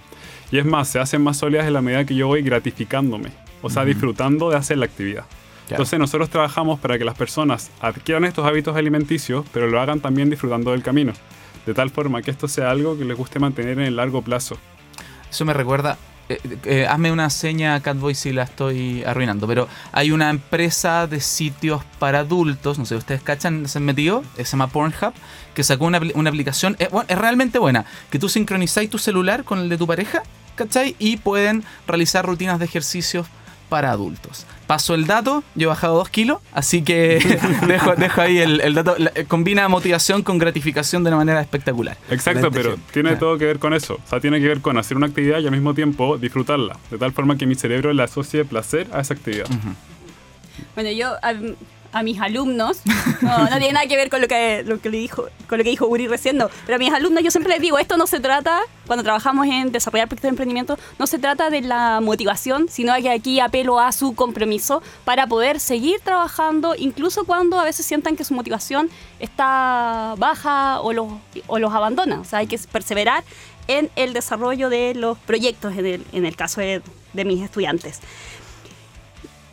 Y 0.51 0.57
es 0.57 0.65
más, 0.65 0.87
se 0.87 0.99
hacen 0.99 1.21
más 1.21 1.37
sólidas 1.37 1.67
en 1.67 1.73
la 1.73 1.81
medida 1.81 2.05
que 2.05 2.15
yo 2.15 2.27
voy 2.27 2.41
gratificándome, 2.41 3.29
o 3.61 3.69
sea, 3.69 3.85
disfrutando 3.85 4.49
de 4.49 4.57
hacer 4.57 4.77
la 4.77 4.85
actividad. 4.85 5.25
Entonces 5.69 5.97
nosotros 5.97 6.29
trabajamos 6.29 6.79
para 6.79 6.97
que 6.97 7.05
las 7.05 7.17
personas 7.17 7.71
adquieran 7.81 8.23
estos 8.25 8.45
hábitos 8.45 8.75
alimenticios, 8.75 9.45
pero 9.51 9.67
lo 9.67 9.81
hagan 9.81 9.99
también 9.99 10.29
disfrutando 10.29 10.71
del 10.71 10.83
camino 10.83 11.13
de 11.65 11.73
tal 11.73 11.89
forma 11.89 12.21
que 12.21 12.31
esto 12.31 12.47
sea 12.47 12.69
algo 12.71 12.97
que 12.97 13.05
les 13.05 13.17
guste 13.17 13.39
mantener 13.39 13.79
en 13.79 13.85
el 13.85 13.95
largo 13.95 14.21
plazo. 14.21 14.57
Eso 15.29 15.45
me 15.45 15.53
recuerda. 15.53 15.97
Eh, 16.29 16.39
eh, 16.65 16.87
hazme 16.89 17.11
una 17.11 17.29
seña, 17.29 17.79
Catboy, 17.81 18.15
si 18.15 18.31
la 18.31 18.43
estoy 18.43 19.03
arruinando. 19.03 19.47
Pero 19.47 19.67
hay 19.91 20.11
una 20.11 20.29
empresa 20.29 21.07
de 21.07 21.19
sitios 21.19 21.83
para 21.99 22.19
adultos, 22.19 22.79
no 22.79 22.85
sé, 22.85 22.95
¿ustedes 22.95 23.21
cachan? 23.21 23.67
¿Se 23.67 23.77
han 23.77 23.85
metido? 23.85 24.23
eh, 24.37 24.45
Se 24.45 24.51
llama 24.51 24.67
Pornhub, 24.67 25.13
que 25.53 25.63
sacó 25.63 25.85
una, 25.85 25.99
una 26.15 26.29
aplicación. 26.29 26.75
es 26.79 27.17
realmente 27.17 27.59
buena. 27.59 27.85
Que 28.09 28.19
tú 28.19 28.29
sincronizáis 28.29 28.89
tu 28.89 28.97
celular 28.97 29.43
con 29.43 29.59
el 29.59 29.69
de 29.69 29.77
tu 29.77 29.87
pareja, 29.87 30.23
¿cachai? 30.55 30.95
Y 30.99 31.17
pueden 31.17 31.63
realizar 31.87 32.25
rutinas 32.25 32.59
de 32.59 32.65
ejercicios 32.65 33.27
para 33.69 33.91
adultos. 33.91 34.45
Paso 34.67 34.95
el 34.95 35.05
dato, 35.05 35.43
yo 35.55 35.65
he 35.65 35.69
bajado 35.69 35.95
2 35.95 36.09
kilos, 36.09 36.39
así 36.53 36.81
que 36.83 37.19
dejo, 37.67 37.95
dejo 37.95 38.21
ahí 38.21 38.37
el, 38.39 38.61
el 38.61 38.73
dato. 38.73 38.95
La- 38.97 39.11
eh, 39.15 39.25
combina 39.25 39.67
motivación 39.67 40.23
con 40.23 40.37
gratificación 40.37 41.03
de 41.03 41.09
una 41.09 41.17
manera 41.17 41.41
espectacular. 41.41 41.97
Exacto, 42.09 42.39
Excelente 42.47 42.49
pero 42.57 42.69
ejemplo. 42.69 42.93
tiene 42.93 43.09
Claro. 43.09 43.19
todo 43.19 43.37
que 43.37 43.45
ver 43.45 43.59
con 43.59 43.73
eso. 43.73 43.95
O 44.05 44.09
sea, 44.09 44.19
tiene 44.19 44.39
que 44.39 44.47
ver 44.47 44.61
con 44.61 44.77
hacer 44.77 44.97
una 44.97 45.07
actividad 45.07 45.39
y 45.39 45.45
al 45.45 45.51
mismo 45.51 45.73
tiempo 45.73 46.17
disfrutarla. 46.17 46.77
De 46.89 46.97
tal 46.97 47.11
forma 47.11 47.37
que 47.37 47.45
mi 47.45 47.55
cerebro 47.55 47.93
le 47.93 48.03
asocie 48.03 48.45
placer 48.45 48.87
a 48.93 49.01
esa 49.01 49.13
actividad. 49.13 49.45
Bueno, 50.73 50.89
yo, 50.91 51.13
a, 51.21 51.33
a 51.95 52.03
mis 52.03 52.19
alumnos, 52.19 52.81
no, 53.21 53.37
no 53.37 53.57
tiene 53.57 53.71
nada 53.71 53.87
que 53.87 53.95
ver 53.95 54.09
con 54.09 54.19
lo 54.19 54.27
que, 54.27 54.63
lo 54.65 54.81
que 54.81 54.89
le 54.89 54.97
dijo, 54.97 55.29
con 55.47 55.57
lo 55.57 55.63
que 55.63 55.69
dijo 55.69 55.87
Uri 55.87 56.07
recién, 56.07 56.35
no, 56.35 56.49
pero 56.65 56.75
a 56.75 56.79
mis 56.79 56.91
alumnos 56.91 57.23
yo 57.23 57.31
siempre 57.31 57.53
les 57.53 57.61
digo, 57.61 57.79
esto 57.79 57.95
no 57.95 58.05
se 58.05 58.19
trata, 58.19 58.59
cuando 58.85 59.01
trabajamos 59.01 59.47
en 59.47 59.71
desarrollar 59.71 60.09
proyectos 60.09 60.23
de 60.23 60.29
emprendimiento, 60.29 60.77
no 60.99 61.07
se 61.07 61.19
trata 61.19 61.49
de 61.49 61.61
la 61.61 62.01
motivación, 62.01 62.67
sino 62.69 62.93
que 62.95 63.09
aquí 63.09 63.39
apelo 63.39 63.79
a 63.79 63.93
su 63.93 64.13
compromiso 64.13 64.83
para 65.05 65.25
poder 65.25 65.61
seguir 65.61 66.01
trabajando, 66.03 66.75
incluso 66.77 67.23
cuando 67.23 67.57
a 67.57 67.63
veces 67.63 67.85
sientan 67.85 68.17
que 68.17 68.25
su 68.25 68.33
motivación 68.33 68.89
está 69.21 70.15
baja 70.17 70.81
o 70.81 70.91
los, 70.91 71.07
o 71.47 71.59
los 71.59 71.73
abandona. 71.73 72.19
O 72.19 72.25
sea, 72.25 72.39
hay 72.39 72.47
que 72.47 72.59
perseverar 72.69 73.23
en 73.69 73.89
el 73.95 74.11
desarrollo 74.11 74.69
de 74.69 74.95
los 74.95 75.17
proyectos, 75.19 75.77
en 75.77 75.85
el, 75.85 76.05
en 76.11 76.25
el 76.25 76.35
caso 76.35 76.59
de, 76.59 76.81
de 77.13 77.25
mis 77.25 77.41
estudiantes. 77.41 78.01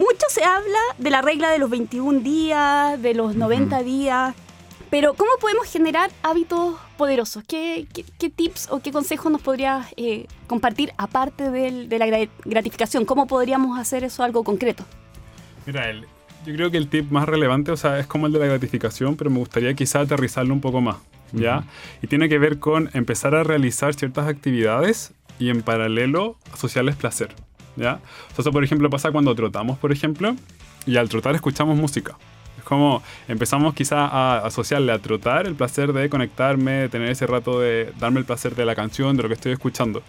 Mucho 0.03 0.27
se 0.31 0.43
habla 0.43 0.79
de 0.99 1.11
la 1.11 1.23
regla 1.23 1.51
de 1.51 1.59
los 1.59 1.71
21 1.71 2.21
días, 2.21 3.01
de 3.01 3.15
los 3.15 3.37
90 3.37 3.83
días, 3.85 4.35
pero 4.91 5.15
¿cómo 5.15 5.31
podemos 5.41 5.71
generar 5.71 6.11
hábitos 6.25 6.75
poderosos? 6.99 7.45
¿Qué, 7.47 7.87
qué- 7.95 8.05
qué 8.19 8.29
tips 8.29 8.67
o 8.71 8.81
qué 8.81 8.91
consejos 8.91 9.31
nos 9.31 9.41
podrías 9.43 9.87
eh, 9.97 10.27
compartir 10.49 10.93
aparte 10.99 11.51
del- 11.51 11.89
de 11.89 11.99
la 12.01 12.07
gra- 12.09 12.29
gratificación? 12.45 13.05
¿Cómo 13.05 13.29
podríamos 13.29 13.79
hacer 13.79 14.03
eso 14.03 14.25
algo 14.25 14.43
concreto? 14.43 14.85
Mira, 15.67 15.89
el, 15.89 16.03
yo 16.47 16.53
creo 16.55 16.71
que 16.73 16.79
el 16.79 16.89
tip 16.89 17.11
más 17.13 17.29
relevante, 17.29 17.71
o 17.71 17.77
sea, 17.77 18.01
es 18.01 18.07
como 18.09 18.27
el 18.27 18.33
de 18.33 18.41
la 18.41 18.47
gratificación, 18.47 19.15
pero 19.17 19.31
me 19.31 19.39
gustaría 19.39 19.73
quizá 19.75 20.01
aterrizarlo 20.01 20.53
un 20.53 20.61
poco 20.61 20.81
más, 20.81 20.97
¿ya? 21.33 21.63
Y 22.03 22.09
tiene 22.09 22.29
que 22.29 22.39
ver 22.41 22.59
con 22.59 22.91
empezar 22.93 23.37
a 23.37 23.45
realizar 23.45 23.95
ciertas 23.95 24.27
actividades 24.27 25.13
y 25.39 25.49
en 25.51 25.63
paralelo 25.63 26.37
asociarles 26.53 26.97
placer, 26.97 27.35
¿ya? 27.77 28.01
O 28.31 28.35
sea, 28.35 28.43
eso, 28.43 28.53
por 28.53 28.65
ejemplo, 28.65 28.89
pasa 28.91 29.11
cuando 29.11 29.35
trotamos, 29.35 29.79
por 29.79 29.93
ejemplo, 29.93 30.37
y 30.87 30.97
al 30.97 31.09
trotar 31.09 31.35
escuchamos 31.35 31.77
música. 31.77 32.17
Es 32.59 32.65
como 32.65 33.03
empezamos 33.29 33.75
quizá 33.75 34.07
a 34.07 34.47
asociarle 34.47 34.93
a 34.93 34.99
trotar 34.99 35.47
el 35.47 35.55
placer 35.55 35.93
de 35.93 36.09
conectarme, 36.09 36.73
de 36.73 36.89
tener 36.89 37.11
ese 37.11 37.27
rato 37.27 37.61
de 37.61 37.93
darme 37.99 38.21
el 38.21 38.27
placer 38.27 38.55
de 38.55 38.65
la 38.65 38.75
canción, 38.75 39.17
de 39.17 39.23
lo 39.23 39.29
que 39.29 39.35
estoy 39.35 39.53
escuchando. 39.53 40.03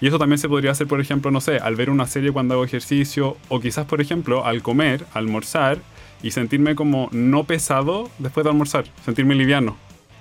Y 0.00 0.08
eso 0.08 0.18
también 0.18 0.38
se 0.38 0.48
podría 0.48 0.72
hacer, 0.72 0.86
por 0.86 1.00
ejemplo, 1.00 1.30
no 1.30 1.40
sé, 1.40 1.58
al 1.58 1.74
ver 1.74 1.90
una 1.90 2.06
serie 2.06 2.32
cuando 2.32 2.54
hago 2.54 2.64
ejercicio, 2.64 3.36
o 3.48 3.60
quizás, 3.60 3.86
por 3.86 4.00
ejemplo, 4.00 4.44
al 4.44 4.62
comer, 4.62 5.06
almorzar, 5.14 5.78
y 6.22 6.30
sentirme 6.30 6.74
como 6.74 7.08
no 7.12 7.44
pesado 7.44 8.10
después 8.18 8.44
de 8.44 8.50
almorzar, 8.50 8.84
sentirme 9.04 9.34
liviano. 9.34 9.76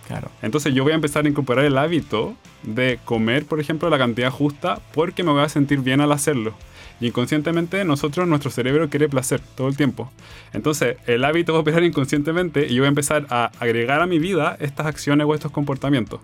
Claro. 0.07 0.29
Entonces 0.41 0.73
yo 0.73 0.83
voy 0.83 0.91
a 0.91 0.95
empezar 0.95 1.25
a 1.25 1.29
incorporar 1.29 1.65
el 1.65 1.77
hábito 1.77 2.35
de 2.63 2.99
comer, 3.05 3.45
por 3.45 3.59
ejemplo, 3.59 3.89
la 3.89 3.97
cantidad 3.97 4.29
justa 4.29 4.79
porque 4.93 5.23
me 5.23 5.31
voy 5.31 5.41
a 5.41 5.49
sentir 5.49 5.79
bien 5.79 6.01
al 6.01 6.11
hacerlo. 6.11 6.53
Y 6.99 7.07
inconscientemente 7.07 7.83
nosotros, 7.83 8.27
nuestro 8.27 8.51
cerebro 8.51 8.89
quiere 8.89 9.09
placer 9.09 9.41
todo 9.55 9.67
el 9.67 9.75
tiempo. 9.75 10.11
Entonces 10.53 10.97
el 11.07 11.25
hábito 11.25 11.53
va 11.53 11.59
a 11.59 11.61
operar 11.61 11.83
inconscientemente 11.83 12.67
y 12.67 12.75
yo 12.75 12.81
voy 12.81 12.85
a 12.85 12.89
empezar 12.89 13.27
a 13.29 13.51
agregar 13.59 14.01
a 14.01 14.07
mi 14.07 14.19
vida 14.19 14.57
estas 14.59 14.85
acciones 14.85 15.27
o 15.27 15.33
estos 15.33 15.51
comportamientos. 15.51 16.21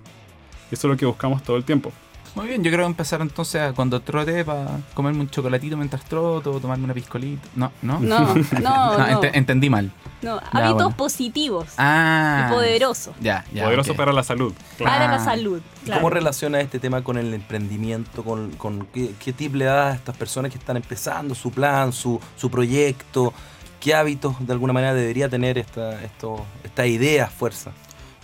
Eso 0.71 0.87
es 0.87 0.91
lo 0.91 0.97
que 0.97 1.05
buscamos 1.05 1.43
todo 1.43 1.57
el 1.57 1.65
tiempo. 1.65 1.91
Muy 2.33 2.47
bien, 2.47 2.63
yo 2.63 2.71
creo 2.71 2.85
empezar 2.85 3.19
entonces 3.21 3.61
a 3.61 3.73
cuando 3.73 3.99
trote 4.01 4.45
para 4.45 4.79
comerme 4.93 5.19
un 5.19 5.29
chocolatito 5.29 5.75
mientras 5.75 6.05
troto, 6.05 6.59
tomarme 6.61 6.85
una 6.85 6.93
piscolita. 6.93 7.45
No, 7.55 7.71
no. 7.81 7.99
No, 7.99 8.19
no, 8.61 8.97
no. 8.97 9.07
ente- 9.07 9.31
entendí 9.33 9.69
mal. 9.69 9.91
No, 10.21 10.39
hábitos 10.51 10.75
bueno. 10.75 10.97
positivos 10.97 11.67
Ah. 11.77 12.45
y 12.47 12.53
poderosos 12.53 13.15
Ya, 13.19 13.43
ya. 13.53 13.63
Poderoso 13.65 13.95
para 13.95 14.13
la 14.13 14.23
salud. 14.23 14.53
claro. 14.77 14.91
para 14.93 15.07
la 15.07 15.15
Ah. 15.15 15.25
salud. 15.25 15.61
¿Y 15.81 15.85
claro. 15.85 15.99
¿Cómo 16.01 16.09
relaciona 16.09 16.61
este 16.61 16.79
tema 16.79 17.03
con 17.03 17.17
el 17.17 17.33
emprendimiento? 17.33 18.23
¿Con, 18.23 18.51
con 18.51 18.85
qué, 18.93 19.13
qué 19.19 19.33
tip 19.33 19.55
le 19.55 19.65
das 19.65 19.93
a 19.93 19.95
estas 19.95 20.15
personas 20.15 20.51
que 20.51 20.57
están 20.57 20.77
empezando 20.77 21.35
su 21.35 21.51
plan, 21.51 21.91
su, 21.91 22.19
su 22.37 22.49
proyecto? 22.49 23.33
¿Qué 23.79 23.95
hábitos 23.95 24.35
de 24.45 24.53
alguna 24.53 24.73
manera 24.73 24.93
debería 24.93 25.27
tener 25.27 25.57
esta, 25.57 26.01
esto, 26.03 26.45
esta 26.63 26.85
idea, 26.85 27.25
fuerza? 27.27 27.71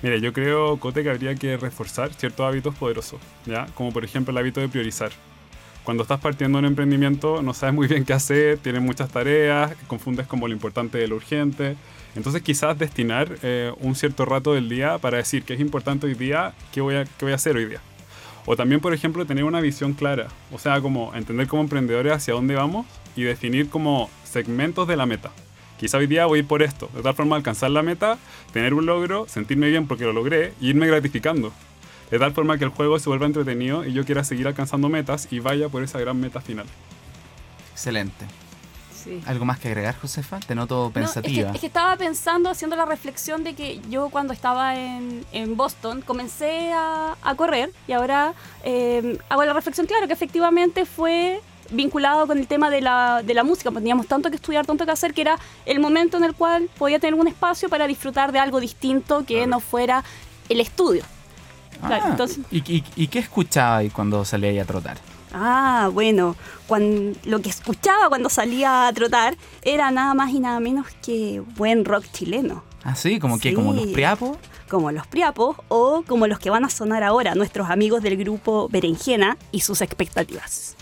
Mire, 0.04 0.22
yo 0.22 0.32
creo, 0.32 0.77
Cote, 0.77 1.04
que 1.04 1.10
habría 1.10 1.34
que 1.36 1.58
reforzar 1.58 2.13
ciertos 2.13 2.46
hábitos 2.46 2.75
poderosos, 2.75 3.20
¿ya? 3.46 3.66
Como 3.74 3.92
por 3.92 4.06
ejemplo 4.06 4.32
el 4.32 4.38
hábito 4.38 4.62
de 4.62 4.70
priorizar. 4.70 5.12
Cuando 5.84 6.04
estás 6.04 6.20
partiendo 6.20 6.60
un 6.60 6.66
emprendimiento, 6.66 7.42
no 7.42 7.54
sabes 7.54 7.74
muy 7.74 7.88
bien 7.88 8.06
qué 8.06 8.13
hacer, 8.13 8.58
tienes 8.58 8.82
muchas 8.82 9.10
tareas, 9.10 9.74
confundes 9.88 10.27
como 10.27 10.48
lo 10.48 10.54
importante 10.54 10.98
de 10.98 11.08
lo 11.08 11.16
urgente. 11.16 11.77
Entonces 12.16 12.42
quizás 12.42 12.77
destinar 12.77 13.38
eh, 13.42 13.72
un 13.80 13.96
cierto 13.96 14.25
rato 14.25 14.54
del 14.54 14.70
día 14.70 14.98
para 14.98 15.18
decir 15.18 15.44
qué 15.44 15.54
es 15.54 15.60
importante 15.60 16.06
hoy 16.06 16.13
día, 16.13 16.54
qué 16.72 16.82
voy, 16.82 16.96
a, 16.96 17.06
qué 17.06 17.25
voy 17.25 17.32
a 17.32 17.36
hacer 17.36 17.56
hoy 17.56 17.66
día. 17.66 17.82
O 18.46 18.56
también, 18.56 18.82
por 18.82 18.94
ejemplo, 18.94 19.25
tener 19.25 19.44
una 19.44 19.62
visión 19.62 19.94
clara. 19.94 20.27
O 20.51 20.60
sea, 20.60 20.80
como 20.80 21.13
entender 21.16 21.48
como 21.48 21.63
emprendedores 21.63 22.13
hacia 22.13 22.34
dónde 22.34 22.56
vamos 22.56 22.86
y 23.16 23.24
definir 23.24 23.70
como 23.70 24.10
segmentos 24.24 24.88
de 24.88 24.96
la 24.96 25.06
meta. 25.06 25.32
Quizá 25.77 25.98
hoy 25.98 26.07
día 26.07 26.25
voy 26.25 26.39
a 26.39 26.41
ir 26.41 26.48
por 26.48 26.63
esto, 26.63 26.89
de 26.96 27.01
tal 27.03 27.13
forma 27.13 27.36
alcanzar 27.36 27.69
la 27.72 27.84
meta, 27.84 28.17
tener 28.51 28.74
un 28.74 28.86
logro, 28.86 29.27
sentirme 29.27 29.67
bien 29.69 29.88
porque 29.88 30.05
lo 30.05 30.13
logré 30.13 30.53
y 30.60 30.69
irme 30.69 30.88
gratificando. 30.88 31.51
De 32.10 32.17
tal 32.19 32.31
forma 32.34 32.57
que 32.57 32.63
el 32.63 32.69
juego 32.72 32.98
se 33.00 33.10
vuelva 33.10 33.25
entretenido 33.25 33.86
y 33.86 33.93
yo 33.93 34.05
quiera 34.05 34.24
seguir 34.24 34.48
alcanzando 34.48 34.89
metas 34.89 35.27
y 35.29 35.39
vaya 35.39 35.69
por 35.69 35.84
esa 35.84 36.00
gran 36.00 36.19
meta 36.19 36.41
final. 36.41 36.65
Excelente. 37.74 38.25
Sí. 39.03 39.22
¿Algo 39.25 39.46
más 39.46 39.60
que 39.60 39.67
agregar, 39.67 39.96
Josefa? 40.00 40.39
Te 40.39 40.55
noto 40.55 40.91
No, 40.96 41.01
es, 41.01 41.12
que, 41.13 41.22
pensativa. 41.22 41.51
es 41.51 41.60
que 41.62 41.67
estaba 41.67 41.96
pensando, 41.96 42.50
haciendo 42.50 42.75
la 42.75 42.86
reflexión 42.86 43.43
de 43.43 43.53
que 43.53 43.79
yo 43.89 44.10
cuando 44.10 44.34
estaba 44.34 44.75
en, 44.75 45.24
en 45.31 45.55
Boston 45.55 46.01
comencé 46.01 46.72
a, 46.74 47.15
a 47.22 47.36
correr 47.36 47.72
y 47.88 47.91
ahora 47.91 48.34
eh, 48.63 49.17
hago 49.29 49.46
la 49.46 49.53
reflexión, 49.53 49.86
claro, 49.86 50.07
que 50.07 50.13
efectivamente 50.13 50.86
fue 50.86 51.39
vinculado 51.71 52.27
con 52.27 52.38
el 52.38 52.47
tema 52.47 52.69
de 52.69 52.81
la, 52.81 53.21
de 53.24 53.33
la 53.33 53.43
música, 53.43 53.71
pues 53.71 53.81
teníamos 53.83 54.07
tanto 54.07 54.29
que 54.29 54.36
estudiar, 54.36 54.65
tanto 54.65 54.86
que 54.86 54.91
hacer, 54.91 55.13
que 55.13 55.21
era 55.21 55.38
el 55.65 55.79
momento 55.79 56.17
en 56.17 56.24
el 56.24 56.33
cual 56.33 56.69
podía 56.77 57.00
tener 57.00 57.19
un 57.19 57.27
espacio 57.27 57.69
para 57.69 57.88
disfrutar 57.88 58.31
de 58.31 58.39
algo 58.39 58.59
distinto 58.59 59.25
que 59.25 59.47
no 59.47 59.59
fuera 59.59 60.03
el 60.50 60.59
estudio. 60.59 61.03
claro, 61.79 62.03
Ah, 62.05 62.09
entonces- 62.12 62.39
¿y, 62.51 62.57
y, 62.71 62.83
y 62.95 63.07
qué 63.07 63.19
escuchaba 63.19 63.77
ahí 63.77 63.89
cuando 63.89 64.24
salía 64.25 64.62
a 64.62 64.65
trotar? 64.65 64.97
Ah, 65.33 65.89
bueno, 65.93 66.36
cuan- 66.67 67.15
lo 67.25 67.41
que 67.41 67.50
escuchaba 67.50 68.07
cuando 68.09 68.29
salía 68.29 68.88
a 68.88 68.93
trotar 68.93 69.36
era 69.62 69.91
nada 69.91 70.13
más 70.13 70.31
y 70.31 70.39
nada 70.39 70.59
menos 70.59 70.88
que 71.05 71.43
buen 71.57 71.86
rock 71.86 72.05
chileno. 72.13 72.63
Ah, 72.83 72.95
sí, 72.95 73.19
como 73.19 73.38
que, 73.38 73.53
como 73.53 73.74
los 73.74 73.83
Sí. 73.86 73.93
priapos. 73.93 74.38
como 74.69 74.91
los 74.91 75.07
Priapos 75.07 75.55
o 75.69 76.03
como 76.05 76.27
los 76.27 76.39
que 76.39 76.50
van 76.50 76.65
a 76.65 76.69
sonar 76.69 77.01
ahora, 77.01 77.36
nuestros 77.36 77.69
amigos 77.69 78.01
del 78.03 78.17
grupo 78.17 78.67
Berenjena 78.69 79.38
y 79.53 79.62
sus 79.62 79.79
expectativas. 79.81 80.75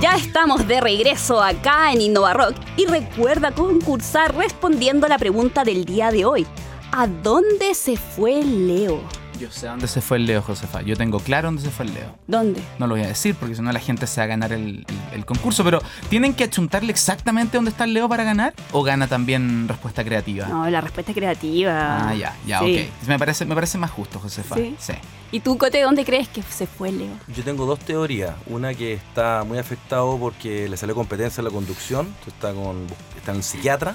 Ya 0.00 0.14
estamos 0.14 0.68
de 0.68 0.80
regreso 0.80 1.42
acá 1.42 1.92
en 1.92 2.00
Innova 2.00 2.32
Rock 2.32 2.54
y 2.76 2.86
recuerda 2.86 3.50
concursar 3.50 4.32
respondiendo 4.36 5.06
a 5.06 5.08
la 5.08 5.18
pregunta 5.18 5.64
del 5.64 5.84
día 5.84 6.12
de 6.12 6.24
hoy. 6.24 6.46
¿A 6.92 7.08
dónde 7.08 7.74
se 7.74 7.96
fue 7.96 8.44
Leo? 8.44 9.00
Yo 9.38 9.50
sé 9.52 9.66
dónde 9.68 9.86
se 9.86 10.00
fue 10.00 10.16
el 10.16 10.26
Leo, 10.26 10.42
Josefa. 10.42 10.82
Yo 10.82 10.96
tengo 10.96 11.20
claro 11.20 11.48
dónde 11.48 11.62
se 11.62 11.70
fue 11.70 11.86
el 11.86 11.94
Leo. 11.94 12.14
¿Dónde? 12.26 12.60
No 12.78 12.86
lo 12.86 12.94
voy 12.96 13.04
a 13.04 13.08
decir 13.08 13.34
porque 13.36 13.54
si 13.54 13.62
no 13.62 13.70
la 13.72 13.78
gente 13.78 14.06
se 14.06 14.20
va 14.20 14.24
a 14.24 14.26
ganar 14.26 14.52
el, 14.52 14.84
el- 14.88 14.96
el 15.14 15.24
concurso, 15.24 15.62
pero 15.64 15.80
¿tienen 16.08 16.34
que 16.34 16.44
achuntarle 16.44 16.90
exactamente 16.90 17.56
dónde 17.56 17.70
está 17.70 17.84
el 17.84 17.94
Leo 17.94 18.08
para 18.08 18.24
ganar? 18.24 18.54
¿O 18.72 18.82
gana 18.82 19.06
también 19.06 19.68
respuesta 19.68 20.02
creativa? 20.04 20.46
No, 20.48 20.68
la 20.68 20.80
respuesta 20.80 21.12
es 21.12 21.16
creativa. 21.16 22.08
Ah, 22.08 22.14
ya, 22.14 22.34
ya, 22.46 22.60
Sí. 22.60 22.88
ok. 23.02 23.08
Me 23.08 23.18
parece, 23.18 23.44
me 23.44 23.54
parece 23.54 23.78
más 23.78 23.90
justo, 23.90 24.18
Josefa. 24.18 24.56
Sí. 24.56 24.74
sí. 24.78 24.92
¿Y 25.30 25.40
tú, 25.40 25.58
Cote, 25.58 25.82
dónde 25.82 26.04
crees 26.04 26.26
que 26.28 26.42
se 26.42 26.66
fue 26.66 26.90
Leo? 26.90 27.12
Yo 27.36 27.44
tengo 27.44 27.66
dos 27.66 27.78
teorías. 27.80 28.34
Una 28.46 28.74
que 28.74 28.94
está 28.94 29.44
muy 29.46 29.58
afectado 29.58 30.16
porque 30.18 30.68
le 30.68 30.76
salió 30.76 30.94
competencia 30.94 31.40
en 31.42 31.44
la 31.44 31.50
conducción, 31.50 32.08
está, 32.26 32.52
con, 32.54 32.86
está 33.16 33.32
en 33.32 33.36
el 33.38 33.42
psiquiatra. 33.42 33.94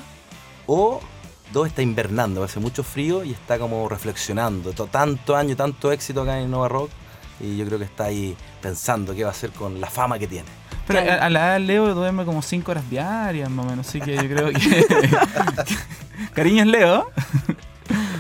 O 0.68 1.02
dos, 1.54 1.68
está 1.68 1.82
invernando, 1.82 2.44
hace 2.44 2.60
mucho 2.60 2.84
frío 2.84 3.24
y 3.24 3.32
está 3.32 3.58
como 3.60 3.88
reflexionando. 3.88 4.74
To- 4.74 4.88
Tanto 4.88 5.36
año, 5.36 5.56
tanto 5.56 5.92
éxito 5.92 6.24
acá 6.24 6.40
en 6.40 6.52
Nova 6.52 6.68
Rock. 6.68 6.90
Y 7.40 7.58
yo 7.58 7.66
creo 7.66 7.80
que 7.80 7.86
está 7.86 8.06
ahí 8.06 8.36
pensando 8.62 9.14
qué 9.16 9.24
va 9.24 9.30
a 9.30 9.32
hacer 9.32 9.52
con 9.52 9.80
la 9.82 9.88
fama 9.90 10.20
que 10.20 10.28
tiene. 10.28 10.48
Pero 10.88 11.00
a, 11.00 11.16
a 11.26 11.30
la 11.30 11.40
edad 11.40 11.54
del 11.54 11.68
Leo 11.68 11.94
duerme 11.96 12.26
como 12.26 12.42
5 12.42 12.72
horas 12.72 12.90
diarias, 12.90 13.50
más 13.50 13.66
o 13.66 13.70
menos. 13.70 13.88
Así 13.88 14.00
que 14.02 14.16
yo 14.16 14.22
creo 14.24 14.50
que. 14.52 14.86
Cariños, 16.34 16.68
Leo. 16.68 17.10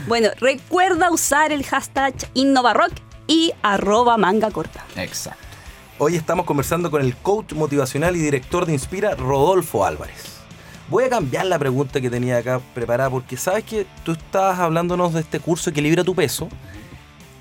Bueno, 0.08 0.30
recuerda 0.40 1.12
usar 1.12 1.52
el 1.52 1.63
hashtag 1.66 2.13
InnovaRock 2.34 2.92
y 3.28 3.54
arroba 3.62 4.18
manga 4.18 4.52
corta. 4.52 4.84
Exacto. 4.96 5.40
Hoy 6.00 6.16
estamos 6.16 6.46
conversando 6.46 6.92
con 6.92 7.02
el 7.02 7.16
coach 7.16 7.54
motivacional 7.54 8.16
y 8.16 8.20
director 8.20 8.66
de 8.66 8.74
Inspira, 8.74 9.16
Rodolfo 9.16 9.86
Álvarez. 9.86 10.33
Voy 10.90 11.06
a 11.06 11.10
cambiar 11.10 11.46
la 11.46 11.58
pregunta 11.58 12.00
que 12.02 12.10
tenía 12.10 12.38
acá 12.38 12.60
preparada 12.74 13.10
porque 13.10 13.38
sabes 13.38 13.63
que 13.63 13.86
tú 14.04 14.12
estabas 14.12 14.60
hablándonos 14.60 15.13
de 15.13 15.22
este 15.22 15.40
curso 15.40 15.70
Equilibra 15.70 16.04
tu 16.04 16.13
peso 16.13 16.50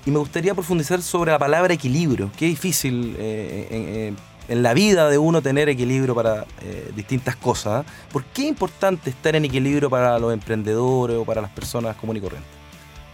y 0.05 0.11
me 0.11 0.17
gustaría 0.19 0.53
profundizar 0.53 1.01
sobre 1.01 1.31
la 1.31 1.39
palabra 1.39 1.73
equilibrio. 1.73 2.31
Qué 2.37 2.45
difícil 2.45 3.15
eh, 3.17 3.67
en, 3.69 3.95
en- 4.07 4.33
en 4.49 4.61
la 4.61 4.73
vida 4.73 5.09
de 5.09 5.17
uno 5.17 5.41
tener 5.41 5.69
equilibrio 5.69 6.13
para 6.13 6.45
eh, 6.61 6.91
distintas 6.93 7.37
cosas. 7.37 7.85
¿eh? 7.85 7.89
¿Por 8.11 8.25
qué 8.25 8.41
es 8.41 8.49
importante 8.49 9.09
estar 9.09 9.33
en 9.37 9.45
equilibrio 9.45 9.89
para 9.89 10.19
los 10.19 10.33
emprendedores 10.33 11.15
o 11.15 11.23
para 11.23 11.41
las 11.41 11.49
personas 11.51 11.95
comunes 11.95 12.21
y 12.21 12.23
corrientes? 12.25 12.51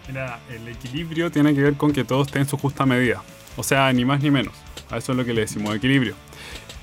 Mira, 0.08 0.40
el 0.50 0.68
equilibrio 0.68 1.30
tiene 1.30 1.54
que 1.54 1.62
ver 1.62 1.76
con 1.76 1.94
que 1.94 2.04
todo 2.04 2.24
esté 2.24 2.40
en 2.40 2.48
su 2.48 2.58
justa 2.58 2.84
medida. 2.88 3.22
O 3.58 3.62
sea, 3.64 3.94
ni 3.94 4.06
más 4.06 4.22
ni 4.24 4.32
menos. 4.32 4.56
A 4.90 4.98
eso 4.98 5.12
es 5.12 5.18
lo 5.20 5.24
que 5.24 5.36
le 5.36 5.42
decimos 5.42 5.76
equilibrio. 5.76 6.16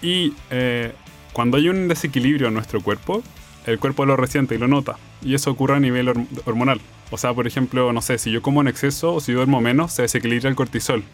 Y 0.00 0.32
eh, 0.50 0.92
cuando 1.36 1.58
hay 1.58 1.68
un 1.68 1.86
desequilibrio 1.86 2.48
en 2.48 2.54
nuestro 2.54 2.80
cuerpo, 2.80 3.22
el 3.66 3.78
cuerpo 3.78 4.06
lo 4.06 4.16
resiente 4.16 4.54
y 4.54 4.58
lo 4.58 4.68
nota. 4.68 4.96
Y 5.20 5.34
eso 5.34 5.50
ocurre 5.50 5.76
a 5.76 5.80
nivel 5.80 6.08
horm- 6.08 6.26
hormonal. 6.46 6.80
O 7.10 7.18
sea, 7.18 7.34
por 7.34 7.46
ejemplo, 7.46 7.92
no 7.92 8.00
sé, 8.00 8.16
si 8.16 8.30
yo 8.30 8.40
como 8.40 8.62
en 8.62 8.68
exceso 8.68 9.12
o 9.12 9.20
si 9.20 9.32
duermo 9.34 9.60
menos, 9.60 9.92
se 9.92 10.00
desequilibra 10.00 10.48
el 10.48 10.56
cortisol. 10.56 11.04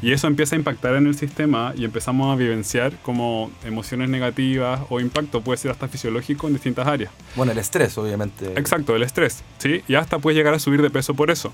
Y 0.00 0.12
eso 0.12 0.28
empieza 0.28 0.56
a 0.56 0.58
impactar 0.58 0.94
en 0.94 1.06
el 1.06 1.14
sistema 1.14 1.74
y 1.76 1.84
empezamos 1.84 2.32
a 2.32 2.36
vivenciar 2.36 2.94
como 3.02 3.50
emociones 3.66 4.08
negativas 4.08 4.80
o 4.88 4.98
impacto, 4.98 5.42
puede 5.42 5.58
ser 5.58 5.72
hasta 5.72 5.88
fisiológico 5.88 6.46
en 6.46 6.54
distintas 6.54 6.86
áreas. 6.86 7.12
Bueno, 7.36 7.52
el 7.52 7.58
estrés, 7.58 7.98
obviamente. 7.98 8.54
Exacto, 8.56 8.96
el 8.96 9.02
estrés, 9.02 9.44
¿sí? 9.58 9.82
Y 9.88 9.94
hasta 9.94 10.18
puedes 10.20 10.38
llegar 10.38 10.54
a 10.54 10.58
subir 10.58 10.80
de 10.80 10.88
peso 10.88 11.12
por 11.12 11.30
eso. 11.30 11.52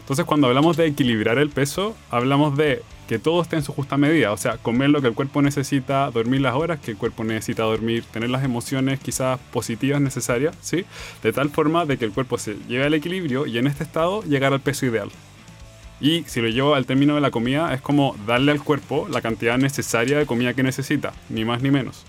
Entonces, 0.00 0.24
cuando 0.26 0.46
hablamos 0.46 0.76
de 0.76 0.86
equilibrar 0.86 1.38
el 1.38 1.50
peso, 1.50 1.96
hablamos 2.10 2.56
de 2.56 2.82
que 3.08 3.18
todo 3.18 3.40
esté 3.42 3.56
en 3.56 3.62
su 3.62 3.72
justa 3.72 3.96
medida. 3.96 4.30
O 4.32 4.36
sea, 4.36 4.58
comer 4.58 4.90
lo 4.90 5.00
que 5.00 5.08
el 5.08 5.14
cuerpo 5.14 5.42
necesita, 5.42 6.10
dormir 6.10 6.42
las 6.42 6.54
horas 6.54 6.78
que 6.78 6.92
el 6.92 6.96
cuerpo 6.96 7.24
necesita 7.24 7.62
dormir, 7.62 8.04
tener 8.12 8.30
las 8.30 8.44
emociones 8.44 9.00
quizás 9.00 9.40
positivas 9.50 10.00
necesarias, 10.00 10.54
¿sí? 10.60 10.84
De 11.22 11.32
tal 11.32 11.50
forma 11.50 11.86
de 11.86 11.96
que 11.96 12.04
el 12.04 12.12
cuerpo 12.12 12.38
se 12.38 12.54
llegue 12.68 12.84
al 12.84 12.94
equilibrio 12.94 13.46
y 13.46 13.58
en 13.58 13.66
este 13.66 13.82
estado 13.82 14.22
llegar 14.22 14.52
al 14.52 14.60
peso 14.60 14.86
ideal. 14.86 15.08
Y 16.00 16.22
si 16.24 16.40
lo 16.40 16.48
llevo 16.48 16.74
al 16.74 16.86
término 16.86 17.14
de 17.16 17.20
la 17.20 17.30
comida, 17.30 17.74
es 17.74 17.80
como 17.80 18.14
darle 18.26 18.52
al 18.52 18.62
cuerpo 18.62 19.08
la 19.10 19.20
cantidad 19.20 19.58
necesaria 19.58 20.18
de 20.18 20.26
comida 20.26 20.54
que 20.54 20.62
necesita, 20.62 21.12
ni 21.28 21.44
más 21.44 21.62
ni 21.62 21.70
menos. 21.70 22.04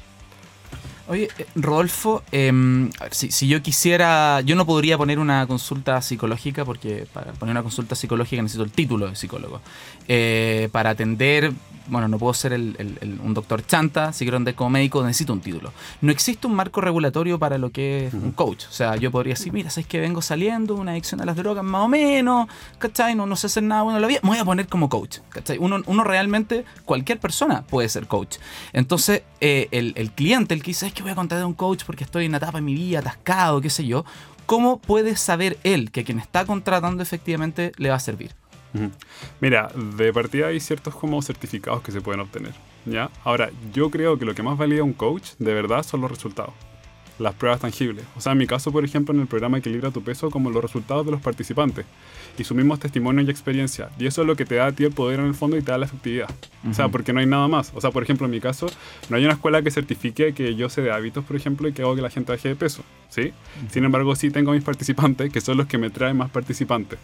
Oye, 1.09 1.27
eh, 1.39 1.45
Rodolfo, 1.55 2.21
em, 2.31 2.91
a 2.99 3.05
ver, 3.05 3.13
si, 3.15 3.31
si 3.31 3.47
yo 3.47 3.63
quisiera, 3.63 4.41
yo 4.41 4.55
no 4.55 4.65
podría 4.67 4.95
poner 4.95 5.17
una 5.17 5.47
consulta 5.47 5.99
psicológica 6.03 6.65
porque 6.65 7.07
para 7.11 7.31
poner 7.33 7.53
una 7.53 7.63
consulta 7.63 7.95
psicológica 7.95 8.41
necesito 8.43 8.63
el 8.63 8.71
título 8.71 9.07
de 9.07 9.15
psicólogo. 9.15 9.59
Eh, 10.07 10.69
para 10.71 10.91
atender, 10.91 11.51
bueno, 11.87 12.07
no 12.07 12.19
puedo 12.19 12.35
ser 12.35 12.53
el- 12.53 12.75
el- 12.77 12.99
el- 13.01 13.19
un 13.21 13.33
doctor 13.33 13.65
chanta, 13.65 14.13
si 14.13 14.23
quiero 14.23 14.37
andar 14.37 14.53
como 14.53 14.69
médico 14.69 15.03
necesito 15.03 15.33
un 15.33 15.41
título. 15.41 15.73
No 16.01 16.11
existe 16.11 16.45
un 16.45 16.53
marco 16.53 16.79
regulatorio 16.79 17.39
para 17.39 17.57
lo 17.57 17.71
que 17.71 18.05
es 18.07 18.13
un 18.13 18.31
coach. 18.31 18.65
O 18.69 18.71
sea, 18.71 18.95
yo 18.95 19.09
podría 19.09 19.33
decir, 19.33 19.51
mira, 19.51 19.71
sabes 19.71 19.87
que 19.87 19.99
vengo 19.99 20.21
saliendo, 20.21 20.75
una 20.75 20.91
adicción 20.91 21.21
a 21.21 21.25
las 21.25 21.35
drogas 21.35 21.63
más 21.63 21.85
o 21.85 21.87
menos, 21.87 22.47
¿cachai? 22.77 23.15
No, 23.15 23.25
no 23.25 23.35
sé 23.35 23.47
hacer 23.47 23.63
nada 23.63 23.81
bueno 23.81 23.97
en 23.97 24.03
la 24.03 24.07
vida, 24.07 24.19
me 24.21 24.29
voy 24.29 24.37
a 24.37 24.45
poner 24.45 24.67
como 24.67 24.89
coach, 24.89 25.17
¿cachai? 25.29 25.57
Uno, 25.57 25.81
uno 25.87 26.03
realmente, 26.03 26.65
cualquier 26.85 27.19
persona 27.19 27.63
puede 27.63 27.89
ser 27.89 28.05
coach. 28.05 28.37
Entonces, 28.73 29.23
eh, 29.41 29.67
el, 29.71 29.93
el 29.95 30.11
cliente, 30.11 30.53
el 30.53 30.61
que 30.61 30.67
dice, 30.71 30.85
es 30.85 30.93
que 30.93 30.98
voy 31.03 31.11
a 31.11 31.15
contratar 31.15 31.43
a 31.43 31.47
un 31.47 31.53
coach 31.53 31.83
porque 31.85 32.03
estoy 32.03 32.25
en 32.25 32.31
una 32.31 32.37
etapa 32.37 32.57
de 32.57 32.63
mi 32.63 32.73
vida 32.73 32.99
atascado, 32.99 33.61
qué 33.61 33.69
sé 33.69 33.85
yo, 33.85 34.05
¿cómo 34.45 34.79
puede 34.79 35.15
saber 35.15 35.57
él 35.63 35.91
que 35.91 36.03
quien 36.03 36.19
está 36.19 36.45
contratando 36.45 37.03
efectivamente 37.03 37.71
le 37.77 37.89
va 37.89 37.95
a 37.95 37.99
servir? 37.99 38.31
Mira, 39.41 39.71
de 39.97 40.13
partida 40.13 40.47
hay 40.47 40.59
ciertos 40.59 40.95
como 40.95 41.21
certificados 41.21 41.81
que 41.81 41.91
se 41.91 42.01
pueden 42.01 42.21
obtener, 42.21 42.53
¿ya? 42.85 43.09
Ahora, 43.23 43.49
yo 43.73 43.89
creo 43.89 44.19
que 44.19 44.25
lo 44.25 44.35
que 44.35 44.43
más 44.43 44.57
valida 44.57 44.83
un 44.83 44.93
coach, 44.93 45.31
de 45.39 45.53
verdad, 45.53 45.83
son 45.83 46.01
los 46.01 46.11
resultados. 46.11 46.53
Las 47.19 47.35
pruebas 47.35 47.59
tangibles. 47.59 48.05
O 48.15 48.21
sea, 48.21 48.31
en 48.31 48.37
mi 48.37 48.47
caso, 48.47 48.71
por 48.71 48.83
ejemplo, 48.85 49.13
en 49.13 49.21
el 49.21 49.27
programa 49.27 49.57
Equilibra 49.57 49.91
tu 49.91 50.01
peso, 50.01 50.31
como 50.31 50.49
los 50.49 50.63
resultados 50.63 51.05
de 51.05 51.11
los 51.11 51.21
participantes 51.21 51.85
y 52.37 52.43
sus 52.45 52.55
mismos 52.55 52.79
testimonios 52.79 53.27
y 53.27 53.31
experiencia. 53.31 53.89
Y 53.99 54.07
eso 54.07 54.21
es 54.21 54.27
lo 54.27 54.35
que 54.35 54.45
te 54.45 54.55
da 54.55 54.67
a 54.67 54.71
ti 54.71 54.85
el 54.85 54.93
poder 54.93 55.19
en 55.19 55.25
el 55.25 55.35
fondo 55.35 55.57
y 55.57 55.61
te 55.61 55.71
da 55.71 55.77
la 55.77 55.85
efectividad. 55.85 56.29
O 56.69 56.73
sea, 56.73 56.87
porque 56.87 57.11
no 57.11 57.19
hay 57.19 57.25
nada 57.25 57.47
más. 57.49 57.71
O 57.75 57.81
sea, 57.81 57.91
por 57.91 58.03
ejemplo, 58.03 58.25
en 58.25 58.31
mi 58.31 58.39
caso, 58.39 58.67
no 59.09 59.17
hay 59.17 59.25
una 59.25 59.33
escuela 59.33 59.61
que 59.61 59.69
certifique 59.69 60.33
que 60.33 60.55
yo 60.55 60.69
sé 60.69 60.81
de 60.81 60.91
hábitos, 60.91 61.25
por 61.25 61.35
ejemplo, 61.35 61.67
y 61.67 61.73
que 61.73 61.81
hago 61.81 61.95
que 61.95 62.01
la 62.01 62.09
gente 62.09 62.31
baje 62.31 62.47
de 62.47 62.55
peso, 62.55 62.83
¿sí? 63.09 63.33
Sin 63.69 63.83
embargo, 63.83 64.15
sí 64.15 64.31
tengo 64.31 64.53
mis 64.53 64.63
participantes, 64.63 65.31
que 65.31 65.41
son 65.41 65.57
los 65.57 65.67
que 65.67 65.77
me 65.77 65.89
traen 65.89 66.15
más 66.15 66.29
participantes. 66.29 66.99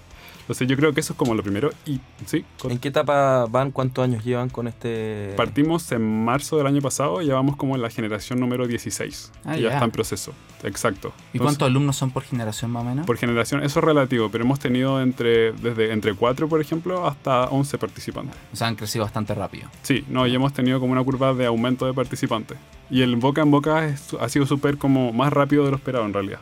Entonces 0.46 0.68
yo 0.68 0.76
creo 0.78 0.94
que 0.94 1.00
eso 1.00 1.14
es 1.14 1.18
como 1.18 1.34
lo 1.34 1.42
primero. 1.42 1.72
Y 1.88 2.00
sí, 2.28 2.46
con- 2.60 2.72
¿En 2.72 2.78
qué 2.78 2.90
etapa 2.90 3.46
van? 3.50 3.72
¿Cuántos 3.72 4.04
años 4.04 4.24
llevan 4.24 4.50
con 4.50 4.68
este...? 4.68 5.34
partimos 5.36 5.92
en 5.92 6.24
marzo 6.24 6.58
del 6.58 6.68
año 6.68 6.82
pasado 6.82 7.22
y 7.22 7.26
ya 7.28 7.34
vamos 7.34 7.56
como 7.56 7.76
en 7.76 7.82
la 7.82 7.90
generación 7.90 8.40
número 8.40 8.68
16. 8.68 9.32
Ah, 9.44 9.56
que 9.56 9.62
ya 9.64 9.70
ya. 9.70 9.74
está 9.76 9.86
en 9.86 9.92
proceso. 9.92 10.34
Exacto. 10.64 11.10
¿Y 11.34 11.38
Entonces, 11.38 11.42
cuántos 11.42 11.66
alumnos 11.68 11.96
son 11.96 12.12
por 12.12 12.24
generación 12.24 12.72
más 12.72 12.84
o 12.84 12.86
menos? 12.86 13.06
Por 13.08 13.18
generación, 13.18 13.64
eso 13.64 13.80
es 13.80 13.86
relativo, 13.86 14.30
pero 14.32 14.44
hemos 14.44 14.60
tenido 14.60 15.02
entre, 15.02 15.52
desde 15.54 15.92
entre 15.92 16.14
4, 16.14 16.48
por 16.48 16.62
ejemplo, 16.62 17.06
hasta 17.08 17.46
11 17.46 17.78
participantes. 17.78 18.36
O 18.54 18.56
sea, 18.56 18.68
han 18.68 18.76
crecido 18.76 19.04
bastante 19.06 19.34
rápido. 19.36 19.68
Sí, 19.82 20.06
no, 20.10 20.26
y 20.28 20.36
hemos 20.36 20.54
tenido 20.54 20.80
como 20.80 20.92
una 20.92 21.04
curva 21.04 21.34
de 21.34 21.46
aumento 21.48 21.86
de 21.88 21.94
participantes. 21.94 22.58
Y 22.90 23.02
el 23.02 23.16
boca 23.16 23.42
en 23.42 23.50
boca 23.52 23.86
es- 23.88 24.14
ha 24.20 24.30
sido 24.30 24.46
súper 24.46 24.78
como 24.78 25.12
más 25.12 25.34
rápido 25.34 25.66
de 25.66 25.72
lo 25.72 25.78
esperado 25.78 26.06
en 26.06 26.14
realidad. 26.14 26.40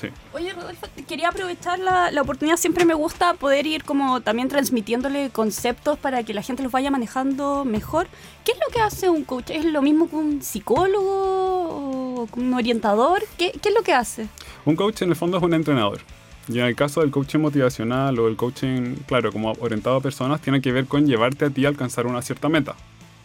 Sí. 0.00 0.08
Oye, 0.32 0.52
Rodolfo, 0.52 0.86
quería 1.08 1.28
aprovechar 1.28 1.78
la, 1.78 2.10
la 2.10 2.22
oportunidad. 2.22 2.56
Siempre 2.56 2.84
me 2.84 2.94
gusta 2.94 3.34
poder 3.34 3.66
ir 3.66 3.82
como 3.82 4.20
también 4.20 4.48
transmitiéndole 4.48 5.30
conceptos 5.30 5.98
para 5.98 6.22
que 6.22 6.34
la 6.34 6.42
gente 6.42 6.62
los 6.62 6.70
vaya 6.70 6.90
manejando 6.90 7.64
mejor. 7.64 8.06
¿Qué 8.44 8.52
es 8.52 8.58
lo 8.58 8.72
que 8.72 8.80
hace 8.80 9.08
un 9.08 9.24
coach? 9.24 9.50
¿Es 9.50 9.64
lo 9.64 9.82
mismo 9.82 10.08
que 10.08 10.16
un 10.16 10.42
psicólogo 10.42 12.20
o 12.20 12.28
un 12.36 12.54
orientador? 12.54 13.22
¿Qué, 13.38 13.52
qué 13.52 13.70
es 13.70 13.74
lo 13.74 13.82
que 13.82 13.94
hace? 13.94 14.28
Un 14.64 14.76
coach 14.76 15.02
en 15.02 15.10
el 15.10 15.16
fondo 15.16 15.38
es 15.38 15.42
un 15.42 15.54
entrenador. 15.54 16.00
Y 16.48 16.60
en 16.60 16.66
el 16.66 16.76
caso 16.76 17.00
del 17.00 17.10
coaching 17.10 17.40
motivacional 17.40 18.18
o 18.18 18.28
el 18.28 18.36
coaching, 18.36 18.96
claro, 19.06 19.32
como 19.32 19.52
orientado 19.58 19.96
a 19.96 20.00
personas, 20.00 20.40
tiene 20.40 20.60
que 20.60 20.70
ver 20.70 20.86
con 20.86 21.06
llevarte 21.06 21.46
a 21.46 21.50
ti 21.50 21.64
a 21.64 21.68
alcanzar 21.68 22.06
una 22.06 22.22
cierta 22.22 22.48
meta. 22.48 22.76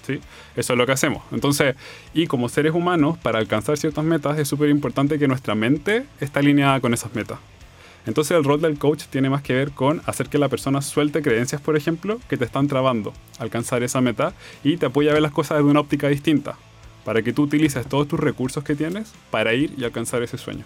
¿Sí? 0.05 0.19
Eso 0.55 0.73
es 0.73 0.77
lo 0.77 0.85
que 0.85 0.91
hacemos. 0.91 1.23
Entonces, 1.31 1.75
y 2.13 2.27
como 2.27 2.49
seres 2.49 2.73
humanos, 2.73 3.17
para 3.17 3.39
alcanzar 3.39 3.77
ciertas 3.77 4.03
metas 4.03 4.37
es 4.39 4.47
súper 4.47 4.69
importante 4.69 5.19
que 5.19 5.27
nuestra 5.27 5.55
mente 5.55 6.05
esté 6.19 6.39
alineada 6.39 6.79
con 6.79 6.93
esas 6.93 7.13
metas. 7.13 7.39
Entonces 8.05 8.35
el 8.35 8.43
rol 8.43 8.61
del 8.61 8.79
coach 8.79 9.03
tiene 9.05 9.29
más 9.29 9.43
que 9.43 9.53
ver 9.53 9.71
con 9.71 10.01
hacer 10.05 10.27
que 10.27 10.39
la 10.39 10.49
persona 10.49 10.81
suelte 10.81 11.21
creencias, 11.21 11.61
por 11.61 11.77
ejemplo, 11.77 12.19
que 12.29 12.37
te 12.37 12.45
están 12.45 12.67
trabando 12.67 13.13
alcanzar 13.37 13.83
esa 13.83 14.01
meta 14.01 14.33
y 14.63 14.77
te 14.77 14.87
apoya 14.87 15.11
a 15.11 15.13
ver 15.13 15.21
las 15.21 15.31
cosas 15.31 15.57
desde 15.57 15.69
una 15.69 15.81
óptica 15.81 16.07
distinta, 16.07 16.55
para 17.05 17.21
que 17.21 17.33
tú 17.33 17.43
utilices 17.43 17.85
todos 17.87 18.07
tus 18.07 18.19
recursos 18.19 18.63
que 18.63 18.75
tienes 18.75 19.13
para 19.29 19.53
ir 19.53 19.73
y 19.77 19.83
alcanzar 19.83 20.23
ese 20.23 20.37
sueño. 20.37 20.65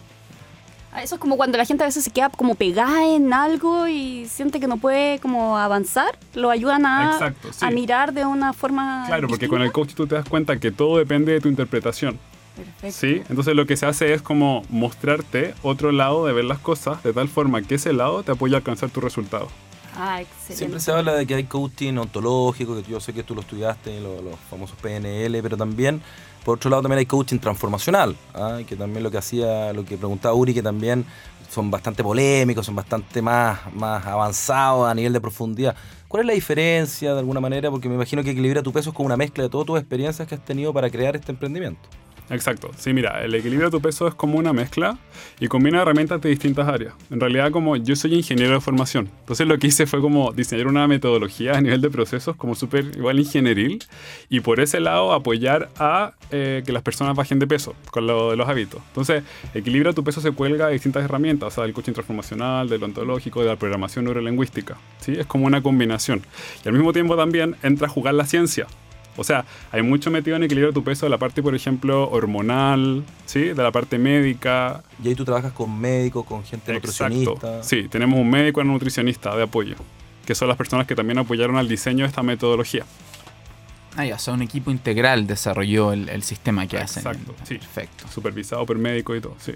Eso 1.01 1.15
es 1.15 1.21
como 1.21 1.38
cuando 1.38 1.58
la 1.58 1.65
gente 1.65 1.84
a 1.84 1.88
veces 1.88 2.03
se 2.03 2.10
queda 2.12 2.29
como 2.29 2.55
pegada 2.55 3.05
en 3.08 3.34
algo 3.34 3.88
y 3.88 4.27
siente 4.27 4.60
que 4.60 4.67
no 4.67 4.77
puede 4.77 5.19
como 5.19 5.58
avanzar. 5.58 6.17
Lo 6.34 6.49
ayudan 6.49 6.86
a, 6.86 7.12
Exacto, 7.13 7.51
sí. 7.53 7.65
a 7.65 7.69
mirar 7.71 8.13
de 8.13 8.25
una 8.25 8.53
forma 8.53 9.03
Claro, 9.08 9.27
porque 9.27 9.47
con 9.47 9.62
el 9.62 9.67
distinta. 9.69 9.88
coach 9.88 9.95
tú 9.95 10.08
te 10.08 10.15
das 10.15 10.27
cuenta 10.27 10.58
que 10.60 10.71
todo 10.71 10.97
depende 10.97 11.31
de 11.34 11.41
tu 11.41 11.49
interpretación. 11.49 12.17
Perfecto. 12.55 12.97
¿Sí? 12.97 13.21
Entonces 13.29 13.53
lo 13.55 13.65
que 13.65 13.75
se 13.75 13.86
hace 13.86 14.13
es 14.13 14.21
como 14.21 14.63
mostrarte 14.69 15.53
otro 15.62 15.91
lado 15.91 16.25
de 16.25 16.31
ver 16.34 16.45
las 16.45 16.60
cosas 16.60 17.03
de 17.03 17.12
tal 17.12 17.27
forma 17.27 17.62
que 17.62 17.75
ese 17.75 17.91
lado 17.91 18.23
te 18.23 18.31
apoya 18.31 18.55
a 18.55 18.58
alcanzar 18.60 18.89
tu 18.89 19.01
resultado. 19.01 19.49
Ah, 19.97 20.21
excelente. 20.21 20.55
Siempre 20.55 20.79
se 20.79 20.91
habla 20.91 21.13
de 21.13 21.25
que 21.25 21.36
hay 21.36 21.43
coaching 21.45 21.95
ontológico, 21.97 22.75
que 22.81 22.89
yo 22.89 22.99
sé 22.99 23.13
que 23.13 23.23
tú 23.23 23.34
lo 23.36 23.41
estudiaste, 23.41 23.99
lo- 24.01 24.21
los, 24.21 24.36
famosos 24.49 24.77
PNL, 24.81 25.41
pero 25.41 25.55
también, 25.58 26.01
por 26.45 26.58
otro 26.58 26.69
lado, 26.69 26.84
también 26.84 26.99
hay 26.99 27.08
coaching 27.08 27.39
transformacional, 27.39 28.15
¿ah? 28.36 28.60
que 28.67 28.75
también 28.75 29.01
lo 29.01 29.10
que 29.10 29.17
hacía, 29.17 29.73
lo 29.73 29.84
que 29.84 29.97
preguntaba 29.97 30.36
Uri, 30.36 30.53
que 30.53 30.62
también 30.62 31.03
son 31.49 31.71
bastante 31.71 32.03
polémicos, 32.03 32.67
son 32.67 32.75
bastante 32.75 33.19
más, 33.19 33.60
más 33.73 34.05
avanzados 34.05 34.88
a 34.88 34.93
nivel 34.93 35.12
de 35.12 35.19
profundidad. 35.19 35.75
¿Cuál 36.08 36.21
es 36.21 36.27
la 36.27 36.34
diferencia 36.34 37.13
de 37.13 37.19
alguna 37.19 37.39
manera? 37.39 37.71
Porque 37.71 37.89
me 37.89 37.95
imagino 37.95 38.23
que 38.23 38.29
Equilibra 38.29 38.62
tu 38.62 38.71
peso 38.71 38.91
es 38.91 38.95
como 38.95 39.08
una 39.08 39.17
mezcla 39.17 39.43
de 39.43 39.49
todas 39.49 39.65
tus 39.65 39.79
experiencias 39.79 40.27
que 40.27 40.36
has 40.36 40.45
tenido 40.45 40.71
para 40.71 40.88
crear 40.91 41.15
este 41.15 41.31
emprendimiento. 41.31 41.89
Exacto. 42.29 42.71
Sí, 42.77 42.93
mira, 42.93 43.23
el 43.23 43.33
equilibrio 43.35 43.69
de 43.69 43.71
tu 43.71 43.81
peso 43.81 44.07
es 44.07 44.15
como 44.15 44.38
una 44.38 44.53
mezcla 44.53 44.97
y 45.39 45.47
combina 45.47 45.81
herramientas 45.81 46.21
de 46.21 46.29
distintas 46.29 46.67
áreas. 46.67 46.93
En 47.11 47.19
realidad, 47.19 47.51
como 47.51 47.75
yo 47.75 47.95
soy 47.95 48.15
ingeniero 48.15 48.53
de 48.53 48.61
formación, 48.61 49.09
entonces 49.19 49.47
lo 49.47 49.57
que 49.59 49.67
hice 49.67 49.85
fue 49.85 50.01
como 50.01 50.31
diseñar 50.31 50.67
una 50.67 50.88
metodología 50.88 51.53
a 51.53 51.61
nivel 51.61 51.81
de 51.81 51.89
procesos 51.89 52.35
como 52.35 52.55
súper 52.55 52.85
igual 52.95 53.19
ingenieril 53.19 53.83
y 54.29 54.39
por 54.39 54.59
ese 54.59 54.79
lado 54.79 55.13
apoyar 55.13 55.69
a 55.77 56.13
eh, 56.31 56.63
que 56.65 56.71
las 56.71 56.81
personas 56.81 57.15
bajen 57.15 57.39
de 57.39 57.47
peso 57.47 57.75
con 57.91 58.07
lo 58.07 58.31
de 58.31 58.38
los 58.38 58.49
hábitos. 58.49 58.81
Entonces, 58.88 59.23
equilibra 59.53 59.93
tu 59.93 60.03
peso 60.03 60.21
se 60.21 60.31
cuelga 60.31 60.67
de 60.67 60.73
distintas 60.73 61.03
herramientas, 61.03 61.47
o 61.47 61.51
sea, 61.51 61.63
del 61.63 61.73
coaching 61.73 61.93
transformacional, 61.93 62.67
del 62.67 62.83
ontológico, 62.83 63.41
de 63.41 63.47
la 63.47 63.55
programación 63.55 64.05
neurolingüística. 64.05 64.77
¿sí? 64.99 65.13
Es 65.13 65.27
como 65.27 65.45
una 65.45 65.61
combinación. 65.61 66.23
Y 66.63 66.67
al 66.67 66.73
mismo 66.73 66.93
tiempo 66.93 67.15
también 67.15 67.55
entra 67.61 67.88
a 67.88 67.89
jugar 67.89 68.15
la 68.15 68.25
ciencia. 68.25 68.67
O 69.17 69.23
sea, 69.23 69.45
hay 69.71 69.82
mucho 69.82 70.12
metido 70.12 70.36
en 70.36 70.43
equilibrio 70.43 70.69
de 70.69 70.73
tu 70.73 70.84
peso 70.84 71.06
de 71.06 71.10
la 71.10 71.17
parte, 71.17 71.41
por 71.41 71.56
ejemplo, 71.56 72.10
hormonal, 72.10 73.04
¿sí? 73.25 73.39
De 73.39 73.63
la 73.63 73.71
parte 73.71 73.97
médica. 73.97 74.84
Y 75.04 75.10
ahí 75.10 75.15
tú 75.15 75.25
trabajas 75.25 75.54
con 75.54 75.80
médicos, 75.80 76.25
con 76.25 76.43
gente 76.43 76.73
nutricionista. 76.73 77.32
Exacto. 77.32 77.63
Sí, 77.63 77.88
tenemos 77.88 78.19
un 78.19 78.30
médico 78.30 78.60
y 78.60 78.63
una 78.63 78.73
nutricionista 78.73 79.36
de 79.36 79.43
apoyo, 79.43 79.75
que 80.25 80.36
son 80.36 80.47
las 80.47 80.58
personas 80.58 80.86
que 80.88 80.95
también 80.95 81.17
apoyaron 81.17 81.56
al 81.58 81.67
diseño 81.67 82.04
de 82.04 82.10
esta 82.10 82.23
metodología. 82.23 82.86
Ah, 83.97 84.06
ya, 84.06 84.15
o 84.15 84.19
sea, 84.19 84.34
un 84.34 84.41
equipo 84.41 84.71
integral 84.71 85.25
desarrolló 85.25 85.93
el, 85.93 86.10
el 86.10 86.23
sistema 86.23 86.67
que 86.67 86.78
hacen. 86.78 87.08
Exacto, 87.08 87.34
sí. 87.43 87.56
Perfecto. 87.56 88.08
Supervisado 88.10 88.65
por 88.65 88.78
médico 88.78 89.15
y 89.15 89.21
todo, 89.21 89.36
sí. 89.39 89.54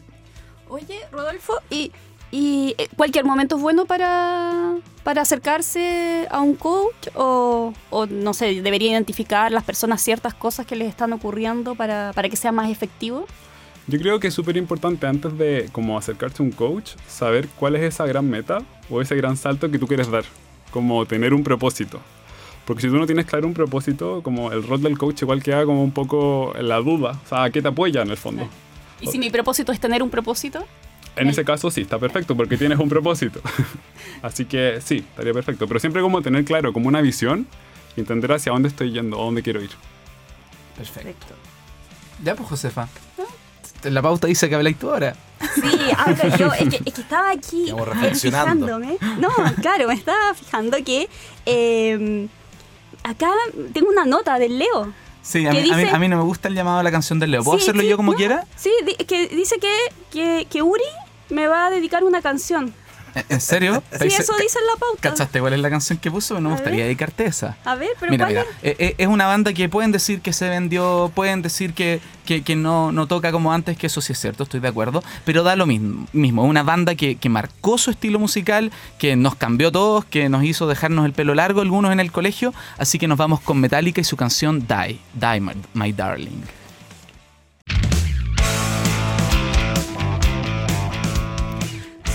Oye, 0.69 0.99
Rodolfo, 1.11 1.59
¿y, 1.69 1.91
y 2.31 2.75
eh, 2.77 2.87
cualquier 2.95 3.25
momento 3.25 3.55
es 3.55 3.61
bueno 3.61 3.85
para, 3.85 4.75
para 5.03 5.21
acercarse 5.21 6.27
a 6.29 6.41
un 6.41 6.55
coach? 6.55 7.07
O, 7.15 7.73
o, 7.89 8.05
no 8.05 8.33
sé, 8.33 8.61
debería 8.61 8.91
identificar 8.91 9.51
las 9.51 9.63
personas 9.63 10.01
ciertas 10.01 10.33
cosas 10.33 10.65
que 10.65 10.75
les 10.75 10.89
están 10.89 11.13
ocurriendo 11.13 11.75
para, 11.75 12.11
para 12.13 12.29
que 12.29 12.35
sea 12.35 12.51
más 12.51 12.69
efectivo? 12.69 13.25
Yo 13.87 13.97
creo 13.99 14.19
que 14.19 14.27
es 14.27 14.33
súper 14.33 14.55
importante 14.57 15.07
antes 15.07 15.35
de 15.35 15.67
como 15.71 15.97
acercarse 15.97 16.43
a 16.43 16.45
un 16.45 16.51
coach, 16.51 16.91
saber 17.07 17.47
cuál 17.59 17.75
es 17.75 17.81
esa 17.81 18.05
gran 18.05 18.29
meta 18.29 18.59
o 18.89 19.01
ese 19.01 19.15
gran 19.15 19.35
salto 19.35 19.71
que 19.71 19.79
tú 19.79 19.87
quieres 19.87 20.11
dar, 20.11 20.25
como 20.69 21.05
tener 21.07 21.33
un 21.33 21.43
propósito. 21.43 21.99
Porque 22.65 22.83
si 22.83 22.87
tú 22.87 22.97
no 22.97 23.07
tienes 23.07 23.25
claro 23.25 23.47
un 23.47 23.55
propósito, 23.55 24.21
como 24.21 24.51
el 24.51 24.61
rol 24.61 24.83
del 24.83 24.95
coach 24.95 25.23
igual 25.23 25.41
queda 25.41 25.65
como 25.65 25.83
un 25.83 25.91
poco 25.91 26.55
en 26.55 26.69
la 26.69 26.77
duda. 26.77 27.19
O 27.25 27.27
sea, 27.27 27.45
¿a 27.45 27.49
qué 27.49 27.63
te 27.63 27.67
apoya 27.67 28.03
en 28.03 28.11
el 28.11 28.17
fondo? 28.17 28.47
¿Y 29.01 29.07
si 29.07 29.17
mi 29.17 29.31
propósito 29.31 29.71
es 29.71 29.79
tener 29.79 30.03
un 30.03 30.11
propósito? 30.11 30.63
En 31.15 31.27
ese 31.27 31.43
caso 31.43 31.69
sí, 31.69 31.81
está 31.81 31.99
perfecto 31.99 32.35
porque 32.35 32.57
tienes 32.57 32.79
un 32.79 32.89
propósito. 32.89 33.41
Así 34.21 34.45
que 34.45 34.79
sí, 34.81 34.97
estaría 34.97 35.33
perfecto. 35.33 35.67
Pero 35.67 35.79
siempre 35.79 36.01
como 36.01 36.21
tener 36.21 36.45
claro 36.45 36.71
como 36.71 36.87
una 36.87 37.01
visión 37.01 37.47
y 37.95 37.99
entender 37.99 38.31
hacia 38.31 38.51
dónde 38.51 38.69
estoy 38.69 38.91
yendo, 38.91 39.19
a 39.19 39.23
dónde 39.23 39.41
quiero 39.43 39.61
ir. 39.61 39.71
Perfecto. 40.77 41.33
Ya 42.23 42.35
pues, 42.35 42.49
Josefa. 42.49 42.87
La 43.83 44.01
pauta 44.01 44.27
dice 44.27 44.49
que 44.49 44.55
habláis 44.55 44.77
tú 44.77 44.89
ahora. 44.89 45.15
Sí, 45.55 45.61
hablo 45.97 46.37
yo. 46.37 46.53
Es 46.53 46.69
que, 46.69 46.81
es 46.85 46.93
que 46.93 47.01
estaba 47.01 47.31
aquí 47.31 47.71
fijándome. 48.13 48.97
No, 49.19 49.29
claro, 49.61 49.87
me 49.87 49.93
estaba 49.93 50.33
fijando 50.33 50.77
que 50.83 51.09
eh, 51.45 52.27
acá 53.03 53.31
tengo 53.73 53.89
una 53.89 54.05
nota 54.05 54.37
del 54.37 54.59
Leo. 54.59 54.93
Sí, 55.21 55.45
a 55.45 55.51
¿Qué 55.51 55.61
mí, 55.63 55.71
a 55.71 55.77
mí- 55.77 55.83
a 55.93 55.99
mí 55.99 56.07
no 56.07 56.17
me 56.17 56.23
gusta 56.23 56.47
el 56.47 56.55
llamado 56.55 56.79
a 56.79 56.83
la 56.83 56.91
canción 56.91 57.19
del 57.19 57.31
Leo. 57.31 57.43
¿Puedo 57.43 57.57
Sí, 57.59 57.63
hacerlo 57.63 57.81
sí, 57.81 57.87
yo 57.89 57.97
como 57.97 58.11
no, 58.13 58.17
quiera? 58.17 58.45
Sí, 58.55 58.71
di- 58.85 58.95
que 59.05 59.27
dice 59.27 59.57
que, 59.59 59.75
que, 60.11 60.47
que 60.49 60.61
Uri 60.61 60.81
me 61.29 61.47
va 61.47 61.67
a 61.67 61.69
dedicar 61.69 62.03
una 62.03 62.21
canción. 62.21 62.73
¿En- 63.15 63.25
¿En 63.29 63.41
serio? 63.41 63.83
Sí, 63.99 64.07
eso 64.07 64.33
dice 64.37 64.59
en 64.59 64.65
la 64.67 64.75
pauta. 64.79 65.01
¿Cachaste 65.09 65.39
cuál 65.39 65.53
es 65.53 65.59
la 65.59 65.69
canción 65.69 65.97
que 65.99 66.09
puso? 66.11 66.35
No 66.35 66.49
me 66.49 66.55
gustaría 66.55 66.77
ver. 66.79 66.85
dedicarte 66.85 67.25
esa. 67.25 67.57
A 67.65 67.75
ver, 67.75 67.89
pero 67.99 68.11
Mira, 68.11 68.25
¿cuál 68.25 68.35
mira, 68.35 68.45
es? 68.61 68.71
eh, 68.71 68.75
eh, 68.79 68.95
es 68.97 69.07
una 69.07 69.25
banda 69.27 69.53
que 69.53 69.67
pueden 69.69 69.91
decir 69.91 70.21
que 70.21 70.33
se 70.33 70.47
vendió, 70.49 71.11
pueden 71.13 71.41
decir 71.41 71.73
que, 71.73 71.99
que, 72.25 72.43
que 72.43 72.55
no, 72.55 72.91
no 72.91 73.07
toca 73.07 73.31
como 73.31 73.51
antes, 73.53 73.77
que 73.77 73.87
eso 73.87 74.01
sí 74.01 74.13
es 74.13 74.19
cierto, 74.19 74.43
estoy 74.43 74.59
de 74.59 74.67
acuerdo, 74.67 75.03
pero 75.25 75.43
da 75.43 75.55
lo 75.55 75.65
mismo. 75.65 76.07
mismo. 76.13 76.43
Una 76.43 76.63
banda 76.63 76.95
que, 76.95 77.15
que 77.17 77.29
marcó 77.29 77.77
su 77.77 77.91
estilo 77.91 78.19
musical, 78.19 78.71
que 78.97 79.15
nos 79.15 79.35
cambió 79.35 79.71
todos, 79.71 80.05
que 80.05 80.29
nos 80.29 80.43
hizo 80.43 80.67
dejarnos 80.67 81.05
el 81.05 81.13
pelo 81.13 81.35
largo 81.35 81.61
algunos 81.61 81.91
en 81.91 81.99
el 81.99 82.11
colegio, 82.11 82.53
así 82.77 82.97
que 82.99 83.07
nos 83.07 83.17
vamos 83.17 83.39
con 83.41 83.59
Metallica 83.59 83.99
y 84.01 84.03
su 84.03 84.15
canción 84.17 84.65
Die, 84.67 84.99
Die 85.13 85.39
My, 85.41 85.53
My 85.73 85.91
Darling. 85.91 86.41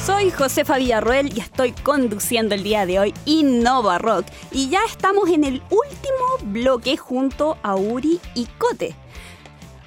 Soy 0.04 0.30
Josefa 0.30 0.76
Villarroel 0.76 1.34
y 1.34 1.40
estoy 1.40 1.72
conduciendo 1.72 2.54
el 2.54 2.62
día 2.62 2.84
de 2.84 2.98
hoy 2.98 3.14
Innova 3.24 3.96
Rock. 3.96 4.26
Y 4.52 4.68
ya 4.68 4.80
estamos 4.86 5.30
en 5.30 5.44
el 5.44 5.62
último 5.70 6.52
bloque 6.52 6.98
junto 6.98 7.56
a 7.62 7.74
Uri 7.74 8.20
y 8.34 8.44
Cote. 8.58 8.94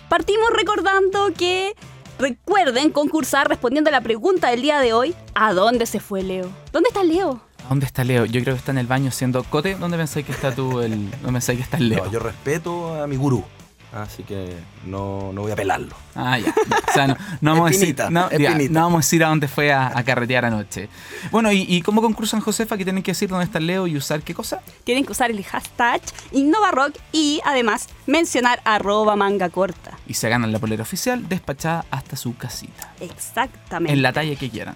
Partimos 0.10 0.50
recordando 0.56 1.32
que 1.38 1.76
recuerden 2.18 2.90
concursar 2.90 3.48
respondiendo 3.48 3.90
a 3.90 3.92
la 3.92 4.02
pregunta 4.02 4.50
del 4.50 4.64
día 4.64 4.80
de 4.80 4.92
hoy: 4.92 5.14
¿A 5.36 5.54
dónde 5.54 5.86
se 5.86 6.00
fue 6.00 6.24
Leo? 6.24 6.50
¿Dónde 6.72 6.90
está 6.90 7.04
Leo? 7.04 7.40
¿Dónde 7.70 7.86
está 7.86 8.04
Leo? 8.04 8.26
Yo 8.26 8.42
creo 8.42 8.56
que 8.56 8.60
está 8.60 8.72
en 8.72 8.80
el 8.80 8.88
baño 8.88 9.10
haciendo 9.10 9.44
cote. 9.44 9.76
¿Dónde 9.76 9.98
pensáis 9.98 10.26
que 10.26 10.32
está 10.32 10.52
tú? 10.52 10.82
El, 10.82 11.12
¿Dónde 11.12 11.34
pensáis 11.34 11.60
que 11.60 11.64
está 11.64 11.78
el 11.78 11.90
Leo? 11.90 12.06
No, 12.06 12.12
yo 12.12 12.18
respeto 12.18 13.04
a 13.04 13.06
mi 13.06 13.18
gurú. 13.18 13.44
Así 13.94 14.24
que 14.24 14.54
no, 14.86 15.32
no 15.34 15.42
voy 15.42 15.52
a 15.52 15.56
pelarlo. 15.56 15.96
Ah, 16.14 16.38
ya. 16.38 16.54
O 16.90 16.94
sea, 16.94 17.08
no, 17.08 17.16
no 17.40 17.52
vamos, 17.54 17.68
a 17.68 17.72
decir, 17.72 17.96
no, 18.10 18.30
ya, 18.32 18.58
no 18.58 18.82
vamos 18.82 18.96
a 18.96 19.00
decir 19.00 19.24
a 19.24 19.30
dónde 19.30 19.48
fue 19.48 19.72
a, 19.72 19.98
a 19.98 20.04
carretear 20.04 20.44
anoche. 20.46 20.90
Bueno, 21.32 21.52
¿y, 21.52 21.62
y 21.62 21.82
cómo 21.82 22.02
concursan, 22.02 22.42
Josefa? 22.42 22.78
Que 22.78 22.84
tienen 22.84 23.02
que 23.02 23.12
decir 23.12 23.30
dónde 23.30 23.46
está 23.46 23.60
el 23.60 23.68
Leo 23.68 23.88
y 23.88 23.96
usar 23.96 24.22
qué 24.22 24.34
cosa? 24.34 24.62
Tienen 24.84 25.06
que 25.06 25.14
usar 25.14 25.32
el 25.32 25.44
hashtag 25.44 26.02
Innova 26.32 26.72
Rock 26.72 26.98
y 27.14 27.40
además 27.46 27.88
mencionar 28.06 28.62
arroba 28.66 29.16
manga 29.16 29.50
corta. 29.50 29.98
Y 30.06 30.16
se 30.16 30.28
ganan 30.28 30.52
la 30.52 30.60
polera 30.60 30.84
oficial 30.84 31.28
despachada 31.30 31.86
hasta 31.90 32.18
su 32.18 32.36
casita. 32.36 32.94
Exactamente. 33.00 33.94
En 33.94 34.02
la 34.02 34.12
talla 34.12 34.36
que 34.36 34.50
quieran. 34.50 34.76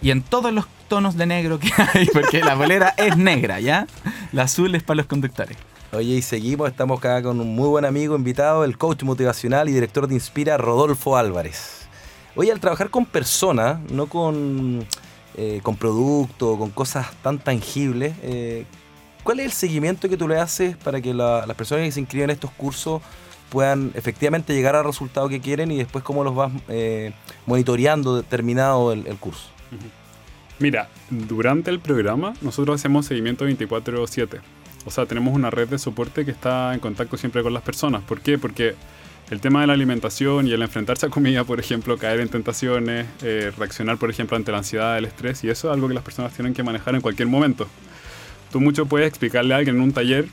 Y 0.00 0.10
en 0.10 0.22
todos 0.22 0.52
los 0.52 0.66
tonos 0.88 1.16
de 1.16 1.26
negro 1.26 1.58
que 1.58 1.70
hay, 1.94 2.06
porque 2.06 2.40
la 2.40 2.56
polera 2.56 2.94
es 2.96 3.16
negra, 3.16 3.60
¿ya? 3.60 3.86
La 4.32 4.44
azul 4.44 4.74
es 4.74 4.82
para 4.82 4.98
los 4.98 5.06
conductores. 5.06 5.56
Oye, 5.92 6.16
y 6.16 6.22
seguimos, 6.22 6.70
estamos 6.70 6.98
acá 6.98 7.22
con 7.22 7.38
un 7.40 7.54
muy 7.54 7.68
buen 7.68 7.84
amigo 7.84 8.16
invitado, 8.16 8.64
el 8.64 8.78
coach 8.78 9.02
motivacional 9.02 9.68
y 9.68 9.72
director 9.72 10.06
de 10.06 10.14
Inspira, 10.14 10.56
Rodolfo 10.56 11.16
Álvarez. 11.18 11.86
Oye, 12.34 12.50
al 12.50 12.60
trabajar 12.60 12.88
con 12.88 13.04
personas, 13.04 13.78
no 13.90 14.06
con, 14.06 14.86
eh, 15.36 15.60
con 15.62 15.76
productos, 15.76 16.56
con 16.58 16.70
cosas 16.70 17.12
tan 17.22 17.38
tangibles, 17.38 18.14
eh, 18.22 18.64
¿cuál 19.22 19.40
es 19.40 19.46
el 19.46 19.52
seguimiento 19.52 20.08
que 20.08 20.16
tú 20.16 20.26
le 20.28 20.38
haces 20.38 20.78
para 20.78 20.98
que 21.02 21.12
la- 21.12 21.44
las 21.46 21.56
personas 21.56 21.84
que 21.84 21.92
se 21.92 22.00
inscriben 22.00 22.30
en 22.30 22.34
estos 22.34 22.50
cursos 22.52 23.02
puedan 23.50 23.90
efectivamente 23.94 24.54
llegar 24.54 24.74
al 24.74 24.84
resultado 24.84 25.28
que 25.28 25.42
quieren 25.42 25.70
y 25.70 25.76
después 25.76 26.02
cómo 26.02 26.24
los 26.24 26.34
vas 26.34 26.50
eh, 26.68 27.12
monitoreando 27.44 28.22
terminado 28.22 28.92
el, 28.94 29.06
el 29.06 29.16
curso? 29.18 29.48
Mira, 30.58 30.88
durante 31.10 31.70
el 31.70 31.80
programa 31.80 32.32
nosotros 32.40 32.80
hacemos 32.80 33.04
seguimiento 33.04 33.44
24/7. 33.46 34.40
O 34.84 34.90
sea, 34.90 35.06
tenemos 35.06 35.34
una 35.34 35.50
red 35.50 35.68
de 35.68 35.78
soporte 35.78 36.24
que 36.24 36.30
está 36.30 36.74
en 36.74 36.80
contacto 36.80 37.16
siempre 37.16 37.42
con 37.42 37.54
las 37.54 37.62
personas. 37.62 38.02
¿Por 38.02 38.20
qué? 38.20 38.38
Porque 38.38 38.74
el 39.30 39.40
tema 39.40 39.62
de 39.62 39.66
la 39.66 39.72
alimentación 39.72 40.46
y 40.46 40.52
el 40.52 40.62
enfrentarse 40.62 41.06
a 41.06 41.08
comida, 41.08 41.44
por 41.44 41.58
ejemplo, 41.58 41.96
caer 41.96 42.20
en 42.20 42.28
tentaciones, 42.28 43.06
eh, 43.22 43.52
reaccionar, 43.56 43.96
por 43.96 44.10
ejemplo, 44.10 44.36
ante 44.36 44.52
la 44.52 44.58
ansiedad, 44.58 44.98
el 44.98 45.06
estrés, 45.06 45.42
y 45.44 45.50
eso 45.50 45.68
es 45.68 45.74
algo 45.74 45.88
que 45.88 45.94
las 45.94 46.04
personas 46.04 46.34
tienen 46.34 46.52
que 46.52 46.62
manejar 46.62 46.94
en 46.94 47.00
cualquier 47.00 47.28
momento. 47.28 47.66
Tú 48.50 48.60
mucho 48.60 48.84
puedes 48.86 49.08
explicarle 49.08 49.54
a 49.54 49.58
alguien 49.58 49.76
en 49.76 49.82
un 49.82 49.92
taller 49.92 50.26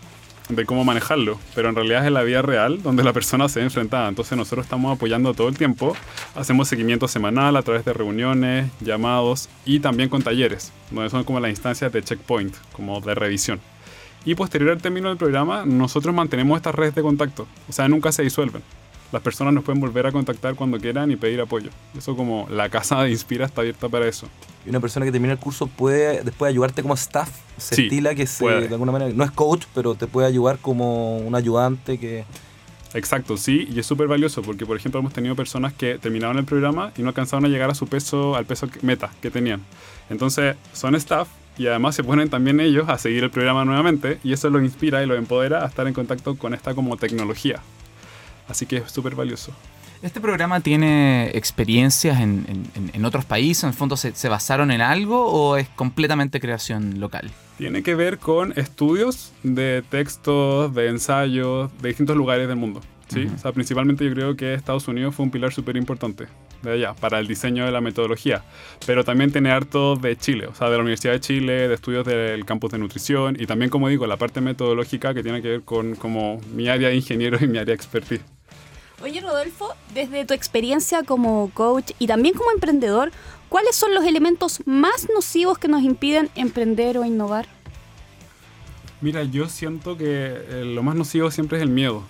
de 0.49 0.65
cómo 0.65 0.83
manejarlo, 0.83 1.39
pero 1.55 1.69
en 1.69 1.75
realidad 1.75 2.01
es 2.01 2.07
en 2.07 2.15
la 2.15 2.23
vida 2.23 2.41
real 2.41 2.81
donde 2.81 3.03
la 3.03 3.13
persona 3.13 3.47
se 3.47 3.59
ve 3.59 3.65
enfrentada. 3.65 4.09
Entonces 4.09 4.37
nosotros 4.37 4.65
estamos 4.65 4.95
apoyando 4.95 5.33
todo 5.33 5.47
el 5.47 5.57
tiempo, 5.57 5.95
hacemos 6.35 6.67
seguimiento 6.67 7.07
semanal 7.07 7.55
a 7.55 7.61
través 7.61 7.85
de 7.85 7.93
reuniones, 7.93 8.69
llamados 8.81 9.47
y 9.63 9.79
también 9.79 10.09
con 10.09 10.23
talleres, 10.23 10.73
donde 10.91 11.09
son 11.09 11.23
como 11.23 11.39
las 11.39 11.51
instancias 11.51 11.93
de 11.93 12.03
checkpoint, 12.03 12.55
como 12.73 12.99
de 12.99 13.15
revisión. 13.15 13.61
Y 14.25 14.35
posterior 14.35 14.71
al 14.71 14.81
término 14.81 15.09
del 15.09 15.17
programa, 15.17 15.65
nosotros 15.65 16.13
mantenemos 16.13 16.57
estas 16.57 16.75
redes 16.75 16.95
de 16.95 17.01
contacto, 17.01 17.47
o 17.67 17.71
sea, 17.71 17.87
nunca 17.87 18.11
se 18.11 18.23
disuelven. 18.23 18.61
Las 19.11 19.23
personas 19.23 19.53
nos 19.53 19.63
pueden 19.63 19.81
volver 19.81 20.05
a 20.05 20.11
contactar 20.11 20.53
cuando 20.53 20.77
quieran 20.77 21.09
y 21.09 21.15
pedir 21.15 21.41
apoyo. 21.41 21.71
Eso 21.97 22.15
como 22.15 22.47
la 22.51 22.69
casa 22.69 23.01
de 23.01 23.09
Inspira 23.09 23.45
está 23.45 23.61
abierta 23.61 23.89
para 23.89 24.07
eso. 24.07 24.27
Y 24.65 24.69
una 24.69 24.79
persona 24.79 25.03
que 25.03 25.11
termina 25.11 25.33
el 25.33 25.39
curso 25.39 25.65
puede 25.65 26.21
después 26.21 26.49
ayudarte 26.49 26.83
como 26.83 26.93
staff. 26.93 27.29
Se 27.57 27.75
Sí, 27.75 27.83
estila 27.83 28.13
que 28.13 28.27
se, 28.27 28.45
de 28.45 28.67
alguna 28.67 28.91
manera, 28.91 29.11
no 29.13 29.23
es 29.23 29.31
coach, 29.31 29.65
pero 29.73 29.95
te 29.95 30.05
puede 30.05 30.27
ayudar 30.27 30.59
como 30.59 31.17
un 31.17 31.33
ayudante 31.33 31.97
que... 31.97 32.23
Exacto, 32.93 33.37
sí, 33.37 33.67
y 33.71 33.79
es 33.79 33.85
súper 33.85 34.07
valioso 34.07 34.41
porque, 34.41 34.65
por 34.65 34.75
ejemplo, 34.75 34.99
hemos 34.99 35.13
tenido 35.13 35.35
personas 35.35 35.73
que 35.73 35.99
terminaron 35.99 36.37
el 36.37 36.45
programa 36.45 36.91
y 36.97 37.01
no 37.01 37.09
alcanzaron 37.09 37.45
a 37.45 37.47
llegar 37.47 37.69
a 37.69 37.75
su 37.75 37.87
peso, 37.87 38.35
al 38.35 38.45
peso 38.45 38.67
meta 38.81 39.11
que 39.21 39.29
tenían. 39.29 39.61
Entonces, 40.09 40.55
son 40.73 40.95
staff 40.95 41.27
y 41.59 41.67
además 41.67 41.93
se 41.95 42.03
ponen 42.03 42.29
también 42.29 42.59
ellos 42.59 42.89
a 42.89 42.97
seguir 42.97 43.23
el 43.23 43.29
programa 43.29 43.65
nuevamente 43.65 44.17
y 44.23 44.33
eso 44.33 44.49
los 44.49 44.63
inspira 44.63 45.03
y 45.03 45.05
los 45.05 45.17
empodera 45.17 45.63
a 45.63 45.67
estar 45.67 45.85
en 45.87 45.93
contacto 45.93 46.35
con 46.35 46.53
esta 46.55 46.73
como 46.73 46.97
tecnología. 46.97 47.59
Así 48.47 48.65
que 48.65 48.77
es 48.77 48.91
súper 48.91 49.13
valioso. 49.13 49.51
¿Este 50.01 50.21
programa 50.21 50.61
tiene 50.61 51.29
experiencias 51.35 52.21
en, 52.21 52.45
en- 52.93 53.05
otros 53.05 53.25
países? 53.25 53.63
¿En 53.65 53.69
el 53.71 53.75
fondo 53.75 53.97
se, 53.97 54.15
se 54.15 54.29
basaron 54.29 54.71
en 54.71 54.79
algo 54.79 55.27
o 55.27 55.57
es 55.57 55.67
completamente 55.75 56.39
creación 56.39 57.01
local? 57.01 57.29
Tiene 57.57 57.83
que 57.83 57.93
ver 57.95 58.17
con 58.17 58.53
estudios 58.57 59.33
de 59.43 59.83
textos, 59.89 60.73
de 60.73 60.87
ensayos, 60.87 61.69
de 61.81 61.89
distintos 61.89 62.15
lugares 62.15 62.47
del 62.47 62.55
mundo. 62.55 62.79
¿sí? 63.09 63.27
O 63.35 63.37
sea, 63.37 63.51
principalmente 63.51 64.05
yo 64.05 64.11
creo 64.13 64.37
que 64.37 64.53
Estados 64.53 64.87
Unidos 64.87 65.13
fue 65.15 65.25
un 65.25 65.31
pilar 65.31 65.51
súper 65.51 65.75
importante 65.75 66.27
de 66.61 66.73
allá 66.73 66.93
para 66.93 67.19
el 67.19 67.27
diseño 67.27 67.65
de 67.65 67.71
la 67.71 67.81
metodología. 67.81 68.43
Pero 68.85 69.03
también 69.03 69.31
tiene 69.31 69.51
harto 69.51 69.95
de 69.95 70.15
Chile, 70.17 70.47
o 70.47 70.55
sea, 70.55 70.69
de 70.69 70.75
la 70.75 70.81
Universidad 70.81 71.13
de 71.13 71.19
Chile, 71.19 71.67
de 71.67 71.73
estudios 71.73 72.05
del 72.05 72.45
campus 72.45 72.71
de 72.71 72.77
nutrición 72.77 73.37
y 73.39 73.45
también, 73.45 73.69
como 73.69 73.89
digo, 73.89 74.07
la 74.07 74.17
parte 74.17 74.41
metodológica 74.41 75.13
que 75.13 75.23
tiene 75.23 75.41
que 75.41 75.49
ver 75.49 75.61
con 75.61 75.95
como 75.95 76.41
mi 76.53 76.67
área 76.67 76.89
de 76.89 76.95
ingeniero 76.95 77.37
y 77.41 77.47
mi 77.47 77.57
área 77.57 77.65
de 77.65 77.73
expertise. 77.73 78.21
Oye, 79.01 79.21
Rodolfo, 79.21 79.73
desde 79.93 80.25
tu 80.25 80.33
experiencia 80.33 81.03
como 81.03 81.51
coach 81.53 81.91
y 81.99 82.07
también 82.07 82.35
como 82.35 82.51
emprendedor, 82.51 83.11
¿cuáles 83.47 83.75
son 83.75 83.95
los 83.95 84.03
elementos 84.03 84.61
más 84.65 85.07
nocivos 85.13 85.57
que 85.57 85.69
nos 85.69 85.83
impiden 85.83 86.29
emprender 86.35 86.97
o 86.97 87.05
innovar? 87.05 87.47
Mira, 89.01 89.23
yo 89.23 89.47
siento 89.47 89.97
que 89.97 90.05
eh, 90.05 90.65
lo 90.65 90.83
más 90.83 90.95
nocivo 90.95 91.31
siempre 91.31 91.57
es 91.57 91.63
el 91.63 91.69
miedo. 91.69 92.03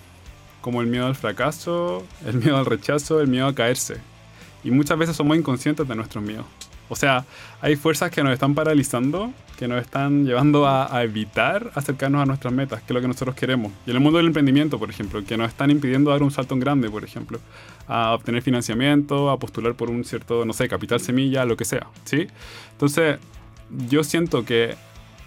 Como 0.61 0.81
el 0.81 0.87
miedo 0.87 1.05
al 1.05 1.15
fracaso, 1.15 2.03
el 2.25 2.37
miedo 2.37 2.57
al 2.57 2.65
rechazo, 2.65 3.21
el 3.21 3.27
miedo 3.27 3.45
a 3.45 3.53
caerse. 3.53 3.97
Y 4.63 4.71
muchas 4.71 4.97
veces 4.97 5.15
somos 5.15 5.37
inconscientes 5.37 5.87
de 5.87 5.95
nuestros 5.95 6.23
miedos. 6.23 6.45
O 6.91 6.95
sea, 6.95 7.23
hay 7.61 7.75
fuerzas 7.75 8.09
que 8.09 8.23
nos 8.23 8.33
están 8.33 8.55
paralizando, 8.55 9.31
que 9.59 9.67
nos 9.67 9.79
están 9.79 10.25
llevando 10.25 10.65
a, 10.65 10.95
a 10.95 11.03
evitar 11.03 11.71
acercarnos 11.75 12.21
a 12.21 12.25
nuestras 12.25 12.51
metas, 12.51 12.79
que 12.81 12.87
es 12.87 12.95
lo 12.95 13.01
que 13.01 13.07
nosotros 13.07 13.35
queremos. 13.35 13.71
Y 13.85 13.91
en 13.91 13.97
el 13.97 14.01
mundo 14.01 14.17
del 14.17 14.25
emprendimiento, 14.25 14.79
por 14.79 14.89
ejemplo, 14.89 15.23
que 15.23 15.37
nos 15.37 15.49
están 15.49 15.69
impidiendo 15.69 16.09
dar 16.09 16.23
un 16.23 16.31
salto 16.31 16.55
en 16.55 16.61
grande, 16.61 16.89
por 16.89 17.03
ejemplo, 17.03 17.39
a 17.87 18.13
obtener 18.13 18.41
financiamiento, 18.41 19.29
a 19.29 19.37
postular 19.37 19.75
por 19.75 19.91
un 19.91 20.03
cierto, 20.03 20.45
no 20.45 20.53
sé, 20.53 20.67
capital 20.67 20.99
semilla, 20.99 21.45
lo 21.45 21.55
que 21.57 21.65
sea, 21.65 21.87
¿sí? 22.05 22.25
Entonces, 22.71 23.19
yo 23.87 24.03
siento 24.03 24.43
que 24.43 24.73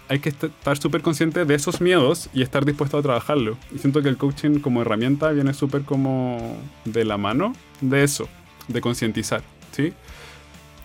hay 0.09 0.19
que 0.19 0.29
est- 0.29 0.43
estar 0.43 0.77
súper 0.77 1.01
consciente 1.01 1.45
de 1.45 1.55
esos 1.55 1.79
miedos 1.79 2.29
y 2.33 2.41
estar 2.41 2.65
dispuesto 2.65 2.97
a 2.97 3.01
trabajarlo. 3.01 3.57
Y 3.73 3.79
siento 3.79 4.01
que 4.01 4.09
el 4.09 4.17
coaching 4.17 4.59
como 4.59 4.81
herramienta 4.81 5.31
viene 5.31 5.53
súper 5.53 5.83
como 5.83 6.57
de 6.83 7.05
la 7.05 7.17
mano 7.17 7.53
de 7.79 8.03
eso, 8.03 8.27
de 8.67 8.81
concientizar, 8.81 9.41
¿sí? 9.71 9.93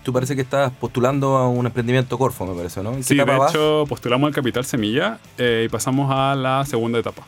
tú 0.03 0.13
parece 0.13 0.35
que 0.35 0.41
estás 0.41 0.71
postulando 0.71 1.37
a 1.37 1.47
un 1.49 1.65
emprendimiento 1.65 2.17
Corfo, 2.17 2.45
me 2.45 2.55
parece, 2.55 2.81
¿no? 2.81 2.91
¿En 2.91 2.97
qué 2.97 3.03
Sí, 3.03 3.15
de 3.15 3.23
vas? 3.23 3.51
hecho, 3.51 3.85
postulamos 3.87 4.27
al 4.27 4.33
Capital 4.33 4.65
Semilla 4.65 5.19
eh, 5.37 5.63
y 5.65 5.69
pasamos 5.69 6.09
a 6.11 6.35
la 6.35 6.65
segunda 6.65 6.99
etapa. 6.99 7.23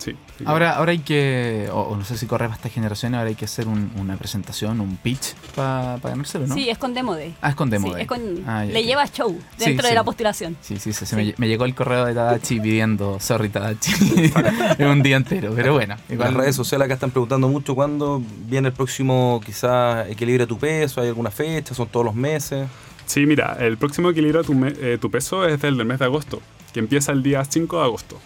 Sí. 0.00 0.16
Ahora, 0.46 0.76
ahora 0.76 0.92
hay 0.92 1.00
que, 1.00 1.68
o, 1.70 1.80
o 1.82 1.96
no 1.96 2.06
sé 2.06 2.16
si 2.16 2.24
corre 2.26 2.46
para 2.46 2.56
esta 2.56 2.70
generación, 2.70 3.14
ahora 3.14 3.28
hay 3.28 3.34
que 3.34 3.44
hacer 3.44 3.68
un- 3.68 3.92
una 3.98 4.16
presentación, 4.16 4.80
un 4.80 4.96
pitch 4.96 5.34
para 5.54 5.98
ganárselo, 6.02 6.46
¿no? 6.46 6.54
Sí, 6.54 6.70
es 6.70 6.78
con 6.78 6.94
Demo 6.94 7.14
Day. 7.14 7.34
Ah, 7.42 7.50
es 7.50 7.54
con 7.54 7.68
Demo 7.68 7.88
Sí, 7.88 7.92
Day. 7.92 8.02
es 8.02 8.08
con, 8.08 8.20
Ah, 8.46 8.64
ya, 8.64 8.72
le 8.72 8.80
ya. 8.82 8.88
lleva 8.88 9.06
show 9.08 9.38
Sí, 9.58 9.64
dentro 9.66 9.82
de 9.84 9.90
sí. 9.90 9.94
la 9.94 10.02
postulación. 10.02 10.56
Sí, 10.62 10.76
sí, 10.78 10.94
sí, 10.94 11.04
se 11.04 11.06
Sí. 11.06 11.16
Me, 11.16 11.34
me 11.36 11.48
llegó 11.48 11.66
el 11.66 11.74
correo 11.74 12.06
de 12.06 12.14
Tadachi 12.14 12.60
pidiendo, 12.60 13.20
sorry 13.20 13.50
Tadachi, 13.50 13.92
en 14.78 14.88
un 14.88 15.02
día 15.02 15.16
entero, 15.16 15.52
pero 15.54 15.74
bueno. 15.74 15.96
Las 15.96 16.10
Igual 16.10 16.34
redes 16.34 16.56
sociales 16.56 16.86
acá 16.86 16.94
están 16.94 17.10
preguntando 17.10 17.48
mucho 17.50 17.74
cuándo 17.74 18.22
viene 18.46 18.68
el 18.68 18.74
próximo, 18.74 19.40
quizás, 19.44 20.08
equilibra 20.08 20.46
tu 20.46 20.58
peso, 20.58 21.02
¿hay 21.02 21.08
alguna 21.08 21.30
fecha? 21.30 21.74
¿Son 21.74 21.86
todos 21.88 22.06
los 22.06 22.14
meses? 22.14 22.66
Sí, 23.04 23.26
mira, 23.26 23.56
el 23.60 23.76
próximo 23.76 24.08
equilibrio 24.08 24.42
tu, 24.44 24.54
me- 24.54 24.72
eh, 24.80 24.96
tu 24.98 25.10
peso 25.10 25.44
es 25.46 25.62
el 25.64 25.76
del 25.76 25.86
mes 25.86 25.98
de 25.98 26.06
agosto, 26.06 26.40
que 26.72 26.80
empieza 26.80 27.12
el 27.12 27.22
día 27.22 27.44
5 27.44 27.76
de 27.78 27.84
agosto. 27.84 28.18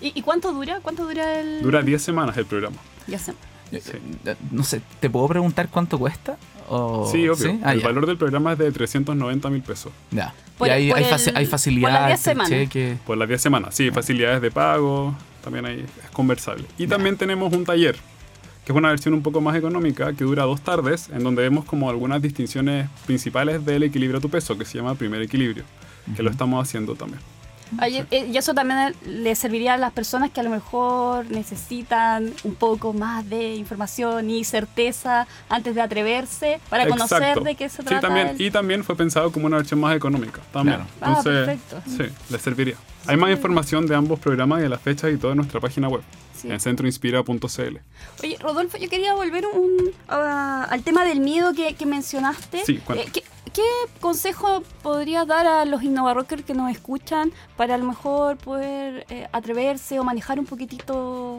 ¿Y, 0.00 0.12
y 0.18 0.22
cuánto 0.22 0.52
dura? 0.52 0.80
¿Cuánto 0.82 1.04
dura 1.06 1.40
el...? 1.40 1.62
Dura 1.62 1.82
10 1.82 2.00
semanas 2.02 2.36
el 2.36 2.46
programa. 2.46 2.76
Ya 3.06 3.18
sé. 3.18 3.32
Eh, 3.72 3.80
Sí. 3.80 3.92
eh, 4.24 4.34
No 4.50 4.64
sé, 4.64 4.80
¿te 4.98 5.08
puedo 5.08 5.28
preguntar 5.28 5.68
cuánto 5.70 5.98
cuesta? 5.98 6.36
O- 6.68 7.08
sí, 7.10 7.28
obvio. 7.28 7.58
Ah, 7.62 7.72
el 7.72 7.80
ya. 7.80 7.86
valor 7.86 8.06
del 8.06 8.16
programa 8.16 8.52
es 8.52 8.58
de 8.58 8.70
390 8.72 9.48
mil 9.50 9.62
pesos 9.62 9.92
Ya. 10.10 10.32
Por- 10.58 10.68
y 10.68 10.70
hay, 10.70 10.90
hay, 10.92 11.04
el- 11.04 11.10
faci- 11.10 11.28
hay 11.28 11.32
por 11.32 11.40
las 11.42 11.48
facilidades, 11.50 12.06
10 12.08 12.20
semanas. 12.20 12.48
cheque. 12.50 12.96
por 13.06 13.16
las 13.16 13.28
10 13.28 13.40
semanas. 13.40 13.74
Sí, 13.74 13.90
facilidades 13.90 14.40
de 14.42 14.50
pago, 14.50 15.14
también 15.42 15.66
ahí 15.66 15.84
es 16.04 16.10
conversable. 16.10 16.64
Y 16.78 16.86
también 16.86 17.16
tenemos 17.16 17.52
un 17.52 17.64
taller, 17.64 17.96
que 18.64 18.72
es 18.72 18.76
una 18.76 18.88
versión 18.90 19.14
un 19.14 19.22
poco 19.22 19.40
más 19.40 19.56
económica, 19.56 20.12
que 20.14 20.24
dura 20.24 20.42
dos 20.44 20.60
tardes, 20.60 21.08
en 21.10 21.22
donde 21.24 21.42
vemos 21.42 21.64
como 21.64 21.88
algunas 21.90 22.20
distinciones 22.22 22.88
principales 23.06 23.64
del 23.64 23.82
equilibrio 23.84 24.18
a 24.18 24.20
tu 24.20 24.28
peso, 24.30 24.56
que 24.58 24.64
se 24.64 24.78
llama 24.78 24.94
primer 24.96 25.22
equilibrio, 25.22 25.64
que 26.16 26.22
lo 26.22 26.30
estamos 26.30 26.62
haciendo 26.66 26.94
también. 26.94 27.20
Oye, 27.82 28.04
eh, 28.10 28.28
y 28.32 28.36
eso 28.36 28.54
también 28.54 28.94
le 29.06 29.34
serviría 29.34 29.74
a 29.74 29.76
las 29.76 29.92
personas 29.92 30.30
que 30.30 30.40
a 30.40 30.42
lo 30.42 30.50
mejor 30.50 31.30
necesitan 31.30 32.32
un 32.44 32.54
poco 32.54 32.92
más 32.92 33.28
de 33.28 33.54
información 33.54 34.28
y 34.30 34.44
certeza 34.44 35.26
antes 35.48 35.74
de 35.74 35.80
atreverse 35.80 36.60
para 36.68 36.88
conocer 36.88 37.18
Exacto. 37.22 37.40
de 37.44 37.54
qué 37.54 37.68
se 37.68 37.78
Sí, 37.78 37.84
trata. 37.88 38.06
también. 38.08 38.28
el- 38.28 38.40
Y 38.40 38.50
también 38.50 38.82
fue 38.84 38.96
pensado 38.96 39.30
como 39.30 39.46
una 39.46 39.58
versión 39.58 39.80
más 39.80 39.94
económica. 39.96 40.40
También. 40.52 40.78
Claro. 40.78 40.90
Ah, 41.00 41.08
Entonces, 41.18 41.58
perfecto. 41.58 41.82
sí, 42.04 42.32
les 42.32 42.42
serviría. 42.42 42.76
Hay 43.06 43.16
más 43.16 43.30
información 43.30 43.86
de 43.86 43.94
ambos 43.94 44.18
programas 44.18 44.60
y 44.60 44.62
de 44.62 44.68
las 44.68 44.80
fechas 44.80 45.12
y 45.12 45.16
todo 45.16 45.30
en 45.32 45.38
nuestra 45.38 45.60
página 45.60 45.88
web, 45.88 46.02
Sí. 46.36 46.50
en 46.50 46.60
centroinspira.cl. 46.60 47.78
Oye, 48.22 48.36
Rodolfo, 48.40 48.76
yo 48.78 48.88
quería 48.88 49.14
volver 49.14 49.44
un, 49.46 49.90
a- 50.08 50.64
al 50.64 50.82
tema 50.82 51.04
del 51.04 51.20
miedo 51.20 51.52
que, 51.54 51.74
que 51.74 51.86
mencionaste. 51.86 52.62
Sí. 52.64 52.80
Eh, 52.94 53.06
¿qué, 53.12 53.22
qué 53.60 54.00
consejo 54.00 54.62
podrías 54.82 55.26
dar 55.26 55.46
a 55.46 55.64
los 55.64 55.82
innovarockers 55.82 56.44
que 56.44 56.54
nos 56.54 56.70
escuchan 56.70 57.32
para 57.56 57.74
a 57.74 57.78
lo 57.78 57.84
mejor 57.84 58.36
poder 58.38 59.06
eh, 59.10 59.28
atreverse 59.32 59.98
o 60.00 60.04
manejar 60.04 60.38
un 60.38 60.46
poquitito 60.46 61.38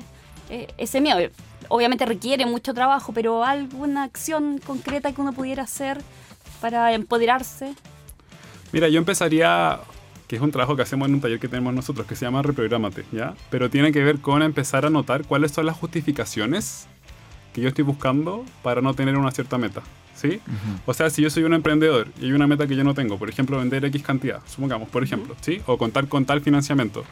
eh, 0.49 0.67
ese 0.77 1.01
miedo? 1.01 1.31
Obviamente 1.69 2.05
requiere 2.05 2.45
mucho 2.45 2.73
trabajo, 2.73 3.13
pero 3.13 3.43
alguna 3.43 4.03
acción 4.03 4.59
concreta 4.59 5.11
que 5.11 5.21
uno 5.21 5.33
pudiera 5.33 5.63
hacer 5.63 6.01
para 6.59 6.93
empoderarse. 6.93 7.73
Mira, 8.71 8.87
yo 8.87 8.99
empezaría, 8.99 9.79
que 10.27 10.35
es 10.35 10.41
un 10.41 10.51
trabajo 10.51 10.75
que 10.75 10.83
hacemos 10.83 11.07
en 11.07 11.15
un 11.15 11.21
taller 11.21 11.39
que 11.39 11.47
tenemos 11.47 11.73
nosotros, 11.73 12.05
que 12.05 12.15
se 12.15 12.25
llama 12.25 12.41
Reprográmate, 12.41 13.05
¿ya? 13.11 13.33
Pero 13.49 13.69
tiene 13.69 13.91
que 13.91 14.03
ver 14.03 14.19
con 14.19 14.43
empezar 14.43 14.85
a 14.85 14.89
notar 14.89 15.25
cuáles 15.25 15.51
son 15.51 15.65
las 15.65 15.77
justificaciones 15.77 16.87
que 17.53 17.61
yo 17.61 17.69
estoy 17.69 17.83
buscando 17.83 18.45
para 18.63 18.81
no 18.81 18.93
tener 18.93 19.17
una 19.17 19.31
cierta 19.31 19.57
meta, 19.57 19.81
¿sí? 20.21 20.39
O 20.85 20.93
sea, 20.93 21.09
si 21.09 21.21
yo 21.21 21.29
soy 21.29 21.43
un 21.43 21.53
emprendedor 21.53 22.07
y 22.19 22.25
hay 22.25 22.33
una 22.33 22.47
meta 22.47 22.67
que 22.67 22.75
yo 22.75 22.83
no 22.83 22.93
tengo, 22.93 23.17
por 23.17 23.29
ejemplo, 23.29 23.57
vender 23.57 23.83
X 23.85 24.03
cantidad, 24.03 24.41
supongamos, 24.47 24.89
por 24.89 25.03
ejemplo, 25.03 25.35
¿sí? 25.41 25.61
O 25.65 25.77
contar 25.77 26.07
con 26.07 26.25
tal 26.25 26.41
financiamiento. 26.41 27.03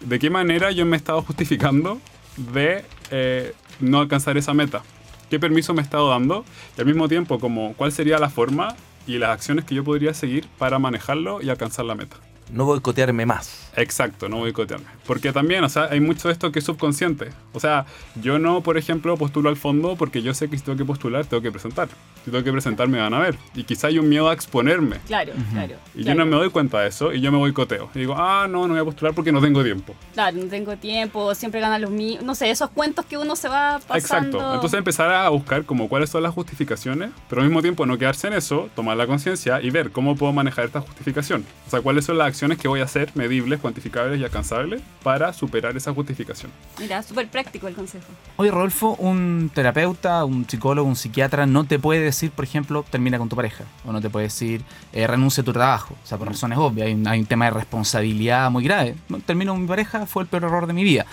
¿De 0.00 0.18
qué 0.18 0.30
manera 0.30 0.70
yo 0.70 0.84
me 0.84 0.96
he 0.96 0.98
estado 0.98 1.22
justificando 1.22 2.00
de 2.36 2.84
eh, 3.10 3.54
no 3.80 4.00
alcanzar 4.00 4.36
esa 4.36 4.52
meta? 4.52 4.82
¿Qué 5.30 5.40
permiso 5.40 5.72
me 5.72 5.80
he 5.80 5.84
estado 5.84 6.10
dando? 6.10 6.44
Y 6.76 6.80
al 6.80 6.86
mismo 6.86 7.08
tiempo, 7.08 7.38
como, 7.38 7.74
¿cuál 7.74 7.92
sería 7.92 8.18
la 8.18 8.28
forma 8.28 8.76
y 9.06 9.18
las 9.18 9.30
acciones 9.30 9.64
que 9.64 9.74
yo 9.74 9.84
podría 9.84 10.12
seguir 10.12 10.46
para 10.58 10.78
manejarlo 10.78 11.40
y 11.40 11.48
alcanzar 11.48 11.84
la 11.86 11.94
meta? 11.94 12.16
No 12.50 12.66
boicotearme 12.66 13.24
más. 13.24 13.71
Exacto, 13.76 14.28
no 14.28 14.38
boicotearme. 14.38 14.86
Porque 15.06 15.32
también, 15.32 15.64
o 15.64 15.68
sea, 15.68 15.88
hay 15.90 16.00
mucho 16.00 16.28
de 16.28 16.32
esto 16.32 16.52
que 16.52 16.58
es 16.58 16.64
subconsciente. 16.64 17.30
O 17.52 17.60
sea, 17.60 17.86
yo 18.20 18.38
no, 18.38 18.62
por 18.62 18.76
ejemplo, 18.76 19.16
postulo 19.16 19.48
al 19.48 19.56
fondo 19.56 19.96
porque 19.96 20.22
yo 20.22 20.34
sé 20.34 20.48
que 20.48 20.58
si 20.58 20.64
tengo 20.64 20.78
que 20.78 20.84
postular, 20.84 21.24
tengo 21.26 21.42
que 21.42 21.50
presentar. 21.50 21.88
Si 22.24 22.30
tengo 22.30 22.44
que 22.44 22.52
presentar, 22.52 22.88
me 22.88 22.98
van 22.98 23.14
a 23.14 23.18
ver. 23.18 23.36
Y 23.54 23.64
quizá 23.64 23.88
hay 23.88 23.98
un 23.98 24.08
miedo 24.08 24.28
a 24.28 24.32
exponerme. 24.32 24.96
Claro, 25.06 25.32
claro. 25.52 25.74
Y 25.94 26.02
claro. 26.02 26.18
yo 26.18 26.24
no 26.24 26.26
me 26.26 26.36
doy 26.36 26.50
cuenta 26.50 26.80
de 26.80 26.88
eso 26.88 27.12
y 27.12 27.20
yo 27.20 27.32
me 27.32 27.38
boicoteo. 27.38 27.90
Y 27.94 28.00
digo, 28.00 28.14
ah, 28.16 28.46
no, 28.48 28.66
no 28.68 28.74
voy 28.74 28.80
a 28.80 28.84
postular 28.84 29.14
porque 29.14 29.32
no 29.32 29.40
tengo 29.40 29.62
tiempo. 29.64 29.94
Claro, 30.14 30.36
no 30.36 30.46
tengo 30.46 30.76
tiempo, 30.76 31.34
siempre 31.34 31.60
ganan 31.60 31.80
los 31.80 31.90
míos. 31.90 32.22
No 32.22 32.34
sé, 32.34 32.50
esos 32.50 32.70
cuentos 32.70 33.06
que 33.06 33.16
uno 33.16 33.36
se 33.36 33.48
va 33.48 33.80
pasando. 33.86 34.38
Exacto. 34.38 34.54
Entonces 34.54 34.78
empezar 34.78 35.10
a 35.10 35.28
buscar 35.30 35.64
como 35.64 35.88
cuáles 35.88 36.10
son 36.10 36.22
las 36.22 36.34
justificaciones, 36.34 37.10
pero 37.28 37.42
al 37.42 37.48
mismo 37.48 37.62
tiempo 37.62 37.86
no 37.86 37.98
quedarse 37.98 38.28
en 38.28 38.34
eso, 38.34 38.68
tomar 38.76 38.96
la 38.96 39.06
conciencia 39.06 39.60
y 39.60 39.70
ver 39.70 39.90
cómo 39.90 40.14
puedo 40.16 40.32
manejar 40.32 40.66
esta 40.66 40.80
justificación. 40.80 41.44
O 41.66 41.70
sea, 41.70 41.80
cuáles 41.80 42.04
son 42.04 42.18
las 42.18 42.28
acciones 42.28 42.58
que 42.58 42.68
voy 42.68 42.80
a 42.80 42.84
hacer 42.84 43.10
medibles, 43.14 43.60
cuantificables 43.62 44.20
y 44.20 44.24
alcanzables 44.24 44.82
para 45.02 45.32
superar 45.32 45.76
esa 45.76 45.94
justificación. 45.94 46.50
Mira, 46.78 47.02
súper 47.02 47.28
práctico 47.28 47.68
el 47.68 47.74
consejo. 47.74 48.04
Oye, 48.36 48.50
Rodolfo, 48.50 48.96
un 48.98 49.50
terapeuta, 49.54 50.24
un 50.24 50.46
psicólogo, 50.48 50.86
un 50.86 50.96
psiquiatra 50.96 51.46
no 51.46 51.64
te 51.64 51.78
puede 51.78 52.00
decir, 52.00 52.30
por 52.30 52.44
ejemplo, 52.44 52.84
termina 52.90 53.18
con 53.18 53.28
tu 53.28 53.36
pareja. 53.36 53.64
O 53.86 53.92
no 53.92 54.00
te 54.00 54.10
puede 54.10 54.26
decir, 54.26 54.62
eh, 54.92 55.06
renuncia 55.06 55.40
a 55.40 55.44
tu 55.44 55.52
trabajo. 55.52 55.94
O 56.02 56.06
sea, 56.06 56.18
por 56.18 56.28
razones 56.28 56.58
obvias. 56.58 56.88
Hay 56.88 56.94
un, 56.94 57.06
hay 57.06 57.20
un 57.20 57.26
tema 57.26 57.46
de 57.46 57.52
responsabilidad 57.52 58.50
muy 58.50 58.64
grave. 58.64 58.96
No, 59.08 59.20
termino 59.20 59.52
con 59.52 59.62
mi 59.62 59.68
pareja, 59.68 60.06
fue 60.06 60.24
el 60.24 60.28
peor 60.28 60.44
error 60.44 60.66
de 60.66 60.72
mi 60.72 60.84
vida. 60.84 61.06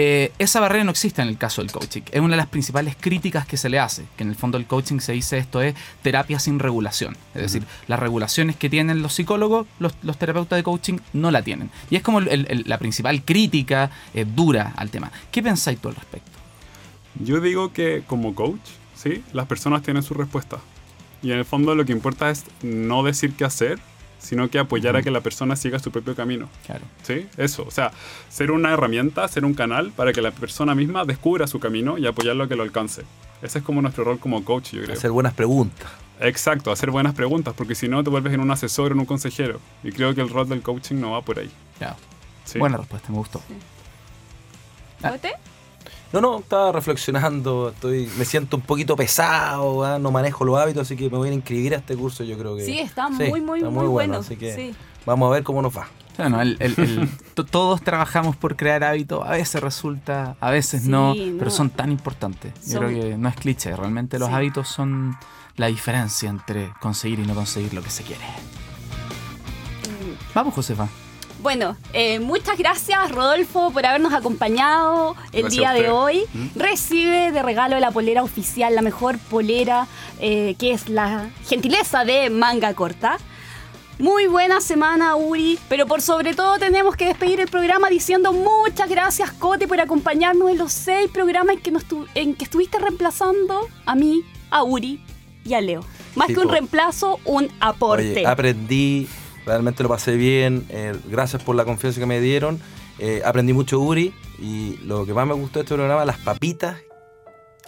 Eh, 0.00 0.30
esa 0.38 0.60
barrera 0.60 0.84
no 0.84 0.92
existe 0.92 1.20
en 1.22 1.26
el 1.28 1.36
caso 1.38 1.60
del 1.60 1.72
coaching. 1.72 2.02
Es 2.12 2.20
una 2.20 2.30
de 2.30 2.36
las 2.36 2.46
principales 2.46 2.96
críticas 2.98 3.48
que 3.48 3.56
se 3.56 3.68
le 3.68 3.80
hace. 3.80 4.04
Que 4.16 4.22
en 4.22 4.28
el 4.30 4.36
fondo 4.36 4.56
el 4.56 4.64
coaching 4.64 5.00
se 5.00 5.12
dice 5.12 5.38
esto 5.38 5.60
es 5.60 5.74
terapia 6.02 6.38
sin 6.38 6.60
regulación. 6.60 7.16
Es 7.34 7.42
decir, 7.42 7.64
las 7.88 7.98
regulaciones 7.98 8.54
que 8.54 8.70
tienen 8.70 9.02
los 9.02 9.12
psicólogos, 9.14 9.66
los, 9.80 9.94
los 10.02 10.16
terapeutas 10.16 10.56
de 10.56 10.62
coaching 10.62 10.98
no 11.12 11.32
la 11.32 11.42
tienen. 11.42 11.70
Y 11.90 11.96
es 11.96 12.02
como 12.02 12.20
el- 12.20 12.28
el- 12.28 12.62
la 12.68 12.78
principal 12.78 13.24
crítica 13.24 13.90
eh, 14.14 14.24
dura 14.24 14.72
al 14.76 14.88
tema. 14.90 15.10
¿Qué 15.32 15.42
pensáis 15.42 15.80
tú 15.80 15.88
al 15.88 15.96
respecto? 15.96 16.30
Yo 17.16 17.40
digo 17.40 17.72
que 17.72 18.04
como 18.06 18.36
coach, 18.36 18.60
¿sí? 18.94 19.24
las 19.32 19.46
personas 19.46 19.82
tienen 19.82 20.04
su 20.04 20.14
respuesta. 20.14 20.58
Y 21.22 21.32
en 21.32 21.38
el 21.38 21.44
fondo 21.44 21.74
lo 21.74 21.84
que 21.84 21.90
importa 21.90 22.30
es 22.30 22.44
no 22.62 23.02
decir 23.02 23.32
qué 23.34 23.44
hacer, 23.44 23.80
sino 24.18 24.50
que 24.50 24.58
apoyar 24.58 24.96
a 24.96 25.02
que 25.02 25.10
la 25.10 25.20
persona 25.20 25.56
siga 25.56 25.78
su 25.78 25.90
propio 25.90 26.14
camino. 26.14 26.48
Claro. 26.66 26.84
¿Sí? 27.02 27.26
Eso, 27.36 27.64
o 27.66 27.70
sea, 27.70 27.92
ser 28.28 28.50
una 28.50 28.72
herramienta, 28.72 29.26
ser 29.28 29.44
un 29.44 29.54
canal 29.54 29.92
para 29.92 30.12
que 30.12 30.20
la 30.22 30.30
persona 30.30 30.74
misma 30.74 31.04
descubra 31.04 31.46
su 31.46 31.60
camino 31.60 31.98
y 31.98 32.06
apoyarlo 32.06 32.44
a 32.44 32.48
que 32.48 32.56
lo 32.56 32.62
alcance. 32.62 33.02
Ese 33.42 33.58
es 33.60 33.64
como 33.64 33.80
nuestro 33.82 34.04
rol 34.04 34.18
como 34.18 34.44
coach, 34.44 34.72
yo 34.72 34.82
creo. 34.82 34.96
Hacer 34.96 35.10
buenas 35.10 35.34
preguntas. 35.34 35.88
Exacto, 36.20 36.72
hacer 36.72 36.90
buenas 36.90 37.14
preguntas, 37.14 37.54
porque 37.56 37.74
si 37.74 37.88
no 37.88 38.02
te 38.02 38.10
vuelves 38.10 38.32
en 38.34 38.40
un 38.40 38.50
asesor 38.50 38.90
o 38.90 38.94
en 38.94 39.00
un 39.00 39.06
consejero. 39.06 39.60
Y 39.84 39.92
creo 39.92 40.14
que 40.14 40.20
el 40.20 40.28
rol 40.28 40.48
del 40.48 40.62
coaching 40.62 40.96
no 40.96 41.12
va 41.12 41.22
por 41.22 41.38
ahí. 41.38 41.50
Claro. 41.78 41.96
¿sí? 42.44 42.58
Buena 42.58 42.76
respuesta, 42.76 43.10
me 43.10 43.18
gustó. 43.18 43.40
Ah. 45.02 45.16
No, 46.12 46.20
no, 46.22 46.38
estaba 46.38 46.72
reflexionando, 46.72 47.68
estoy, 47.68 48.08
me 48.16 48.24
siento 48.24 48.56
un 48.56 48.62
poquito 48.62 48.96
pesado, 48.96 49.84
¿ah? 49.84 49.98
no 49.98 50.10
manejo 50.10 50.44
los 50.46 50.58
hábitos, 50.58 50.82
así 50.86 50.96
que 50.96 51.10
me 51.10 51.18
voy 51.18 51.28
a 51.28 51.32
inscribir 51.32 51.74
a 51.74 51.78
este 51.78 51.94
curso, 51.96 52.24
yo 52.24 52.38
creo 52.38 52.56
que... 52.56 52.64
Sí, 52.64 52.78
está 52.78 53.08
Sí, 53.08 53.24
muy, 53.28 53.42
muy, 53.42 53.58
está 53.58 53.70
muy, 53.70 53.86
bueno. 53.86 54.16
así 54.16 54.36
que 54.36 54.54
Sí. 54.54 54.74
vamos 55.04 55.28
a 55.28 55.34
ver 55.34 55.42
cómo 55.42 55.60
nos 55.60 55.76
va. 55.76 55.86
Bueno, 56.16 56.40
el- 56.40 56.56
el- 56.60 56.74
el- 56.78 57.08
to- 57.34 57.44
todos 57.44 57.82
trabajamos 57.82 58.36
por 58.36 58.56
crear 58.56 58.84
hábitos, 58.84 59.22
a 59.26 59.32
veces 59.32 59.62
resulta, 59.62 60.34
a 60.40 60.50
veces 60.50 60.84
Sí, 60.84 60.88
no, 60.88 61.14
no. 61.14 61.38
pero 61.38 61.50
son 61.50 61.68
tan 61.68 61.92
importantes. 61.92 62.54
Yo 62.66 62.78
Son- 62.78 62.86
creo 62.88 63.00
que 63.02 63.18
no 63.18 63.28
es 63.28 63.36
cliché, 63.36 63.76
realmente 63.76 64.18
los 64.18 64.28
Sí. 64.30 64.34
hábitos 64.34 64.66
son 64.68 65.14
la 65.56 65.66
diferencia 65.66 66.30
entre 66.30 66.72
conseguir 66.80 67.18
y 67.18 67.26
no 67.26 67.34
conseguir 67.34 67.74
lo 67.74 67.82
que 67.82 67.90
se 67.90 68.02
quiere. 68.02 68.24
Vamos, 70.34 70.54
Josefa. 70.54 70.88
Bueno, 71.40 71.76
eh, 71.92 72.18
muchas 72.18 72.58
gracias 72.58 73.12
Rodolfo 73.12 73.70
por 73.70 73.86
habernos 73.86 74.12
acompañado 74.12 75.14
el 75.32 75.42
Gracias 75.42 75.50
día 75.52 75.72
de 75.72 75.88
hoy. 75.90 76.24
¿Mm? 76.34 76.46
Recibe 76.58 77.30
de 77.30 77.42
regalo 77.42 77.78
la 77.78 77.92
polera 77.92 78.22
oficial, 78.24 78.74
la 78.74 78.82
mejor 78.82 79.18
polera, 79.18 79.86
eh, 80.20 80.56
que 80.58 80.72
es 80.72 80.88
la 80.88 81.30
gentileza 81.46 82.04
de 82.04 82.28
manga 82.30 82.74
corta. 82.74 83.18
Muy 84.00 84.26
buena 84.26 84.60
semana, 84.60 85.16
Uri, 85.16 85.58
pero 85.68 85.86
por 85.86 86.02
sobre 86.02 86.34
todo 86.34 86.58
tenemos 86.58 86.94
que 86.96 87.04
despedir 87.06 87.40
el 87.40 87.48
programa 87.48 87.88
diciendo 87.88 88.32
muchas 88.32 88.88
gracias, 88.88 89.32
Cote, 89.32 89.66
por 89.66 89.80
acompañarnos 89.80 90.50
en 90.50 90.58
los 90.58 90.72
seis 90.72 91.08
programas 91.10 91.56
en 91.56 91.62
que, 91.62 91.70
nos 91.72 91.84
tu- 91.84 92.06
en 92.14 92.34
que 92.34 92.44
estuviste 92.44 92.78
reemplazando 92.78 93.68
a 93.86 93.94
mí, 93.96 94.22
a 94.50 94.62
Uri 94.62 95.02
y 95.44 95.54
a 95.54 95.60
Leo. 95.60 95.84
Más 96.14 96.28
que 96.28 96.38
un 96.38 96.48
reemplazo, 96.48 97.18
un 97.24 97.48
aporte. 97.60 98.12
Oye, 98.12 98.26
aprendí, 98.26 99.08
realmente 99.48 99.82
lo 99.82 99.88
pasé 99.88 100.16
bien, 100.16 100.66
eh, 100.68 100.94
gracias 101.06 101.42
por 101.42 101.56
la 101.56 101.64
confianza 101.64 101.98
que 101.98 102.06
me 102.06 102.20
dieron, 102.20 102.60
eh, 102.98 103.22
aprendí 103.24 103.52
mucho 103.52 103.80
Uri 103.80 104.14
y 104.38 104.76
lo 104.84 105.06
que 105.06 105.14
más 105.14 105.26
me 105.26 105.34
gustó 105.34 105.58
de 105.58 105.64
este 105.64 105.74
programa, 105.74 106.04
las 106.04 106.18
papitas 106.18 106.76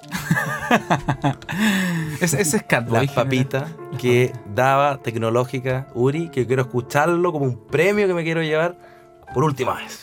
Ese, 2.21 2.41
ese 2.41 2.59
es 2.59 2.63
Catboy. 2.63 3.07
las 3.07 3.15
papitas 3.15 3.71
que 3.99 4.33
daba 4.55 4.99
tecnológica 4.99 5.89
Uri, 5.95 6.31
que 6.31 6.47
quiero 6.47 6.63
escucharlo 6.63 7.33
como 7.33 7.45
un 7.45 7.67
premio 7.67 8.07
que 8.07 8.15
me 8.15 8.25
quiero 8.25 8.43
llevar 8.43 8.77
por 9.35 9.45
última 9.45 9.75
vez. 9.75 10.01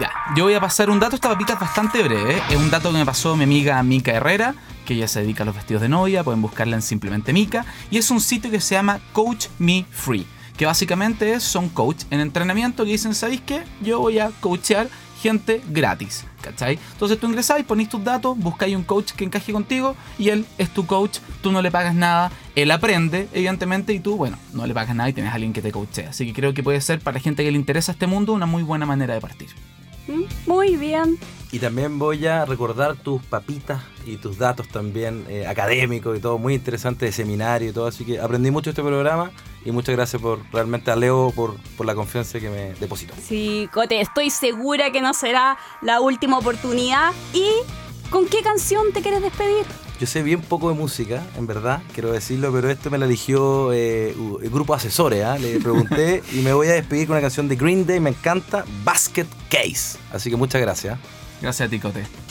Ya, 0.00 0.10
yo 0.36 0.44
voy 0.44 0.54
a 0.54 0.60
pasar 0.60 0.90
un 0.90 1.00
dato, 1.00 1.16
esta 1.16 1.28
papita 1.28 1.54
es 1.54 1.60
bastante 1.60 2.02
breve, 2.02 2.36
¿eh? 2.36 2.42
es 2.50 2.56
un 2.56 2.70
dato 2.70 2.90
que 2.90 2.98
me 2.98 3.06
pasó 3.06 3.36
mi 3.36 3.44
amiga 3.44 3.82
Mica 3.82 4.12
Herrera, 4.12 4.54
que 4.84 4.94
ella 4.94 5.08
se 5.08 5.20
dedica 5.20 5.42
a 5.42 5.46
los 5.46 5.54
vestidos 5.54 5.82
de 5.82 5.88
novia, 5.88 6.24
pueden 6.24 6.42
buscarla 6.42 6.76
en 6.76 6.82
simplemente 6.82 7.32
Mica, 7.32 7.64
y 7.90 7.98
es 7.98 8.10
un 8.10 8.20
sitio 8.20 8.50
que 8.50 8.60
se 8.60 8.74
llama 8.74 9.00
Coach 9.12 9.46
Me 9.58 9.84
Free, 9.90 10.26
que 10.60 10.66
básicamente 10.66 11.40
son 11.40 11.70
coach 11.70 12.04
en 12.10 12.20
entrenamiento 12.20 12.84
que 12.84 12.90
dicen, 12.90 13.14
¿sabéis 13.14 13.40
qué? 13.40 13.62
Yo 13.80 13.98
voy 13.98 14.18
a 14.18 14.30
coachear 14.40 14.90
gente 15.22 15.62
gratis, 15.70 16.26
¿cachai? 16.42 16.78
Entonces 16.92 17.18
tú 17.18 17.28
ingresáis, 17.28 17.64
ponéis 17.64 17.88
tus 17.88 18.04
datos, 18.04 18.36
buscáis 18.36 18.76
un 18.76 18.82
coach 18.82 19.12
que 19.12 19.24
encaje 19.24 19.54
contigo 19.54 19.96
y 20.18 20.28
él 20.28 20.44
es 20.58 20.68
tu 20.68 20.84
coach, 20.84 21.20
tú 21.40 21.50
no 21.50 21.62
le 21.62 21.70
pagas 21.70 21.94
nada, 21.94 22.30
él 22.56 22.70
aprende, 22.72 23.26
evidentemente, 23.32 23.94
y 23.94 24.00
tú, 24.00 24.18
bueno, 24.18 24.36
no 24.52 24.66
le 24.66 24.74
pagas 24.74 24.94
nada 24.94 25.08
y 25.08 25.14
tienes 25.14 25.32
a 25.32 25.36
alguien 25.36 25.54
que 25.54 25.62
te 25.62 25.72
coachea. 25.72 26.10
Así 26.10 26.26
que 26.26 26.34
creo 26.34 26.52
que 26.52 26.62
puede 26.62 26.82
ser 26.82 27.00
para 27.00 27.18
gente 27.20 27.42
que 27.42 27.50
le 27.50 27.56
interesa 27.56 27.92
este 27.92 28.06
mundo 28.06 28.34
una 28.34 28.44
muy 28.44 28.62
buena 28.62 28.84
manera 28.84 29.14
de 29.14 29.20
partir. 29.22 29.48
Muy 30.46 30.76
bien. 30.76 31.18
Y 31.52 31.58
también 31.58 31.98
voy 31.98 32.26
a 32.26 32.44
recordar 32.44 32.94
tus 32.96 33.22
papitas 33.24 33.82
y 34.06 34.18
tus 34.18 34.38
datos 34.38 34.68
también 34.68 35.24
eh, 35.28 35.46
académicos 35.46 36.16
y 36.16 36.20
todo, 36.20 36.38
muy 36.38 36.54
interesante 36.54 37.06
de 37.06 37.12
seminario 37.12 37.70
y 37.70 37.72
todo. 37.72 37.86
Así 37.86 38.04
que 38.04 38.20
aprendí 38.20 38.52
mucho 38.52 38.66
de 38.66 38.72
este 38.72 38.82
programa 38.82 39.32
y 39.64 39.72
muchas 39.72 39.96
gracias 39.96 40.22
por 40.22 40.38
realmente 40.52 40.92
a 40.92 40.96
Leo 40.96 41.32
por, 41.34 41.56
por 41.76 41.86
la 41.86 41.94
confianza 41.96 42.38
que 42.38 42.50
me 42.50 42.74
depositó. 42.74 43.14
Sí, 43.20 43.68
Cote, 43.72 44.00
estoy 44.00 44.30
segura 44.30 44.92
que 44.92 45.00
no 45.00 45.12
será 45.12 45.58
la 45.82 46.00
última 46.00 46.38
oportunidad. 46.38 47.12
¿Y 47.34 47.50
con 48.10 48.26
qué 48.26 48.42
canción 48.42 48.92
te 48.92 49.02
quieres 49.02 49.20
despedir? 49.20 49.66
Yo 50.00 50.06
sé 50.06 50.22
bien 50.22 50.40
poco 50.40 50.70
de 50.70 50.74
música, 50.74 51.22
en 51.36 51.46
verdad, 51.46 51.82
quiero 51.92 52.10
decirlo, 52.10 52.50
pero 52.50 52.70
esto 52.70 52.88
me 52.88 52.96
la 52.96 53.04
eligió 53.04 53.70
eh, 53.74 54.16
el 54.42 54.48
grupo 54.48 54.72
asesores, 54.72 55.22
¿ah? 55.22 55.36
le 55.36 55.60
pregunté 55.60 56.22
y 56.32 56.36
me 56.36 56.54
voy 56.54 56.68
a 56.68 56.72
despedir 56.72 57.06
con 57.06 57.16
una 57.16 57.20
canción 57.20 57.48
de 57.48 57.56
Green 57.56 57.84
Day, 57.84 58.00
me 58.00 58.08
encanta, 58.08 58.64
Basket 58.82 59.26
Case. 59.50 59.98
Así 60.10 60.30
que 60.30 60.36
muchas 60.36 60.62
gracias. 60.62 60.98
Gracias 61.42 61.66
a 61.66 61.70
ti, 61.70 61.78
Cote. 61.78 62.29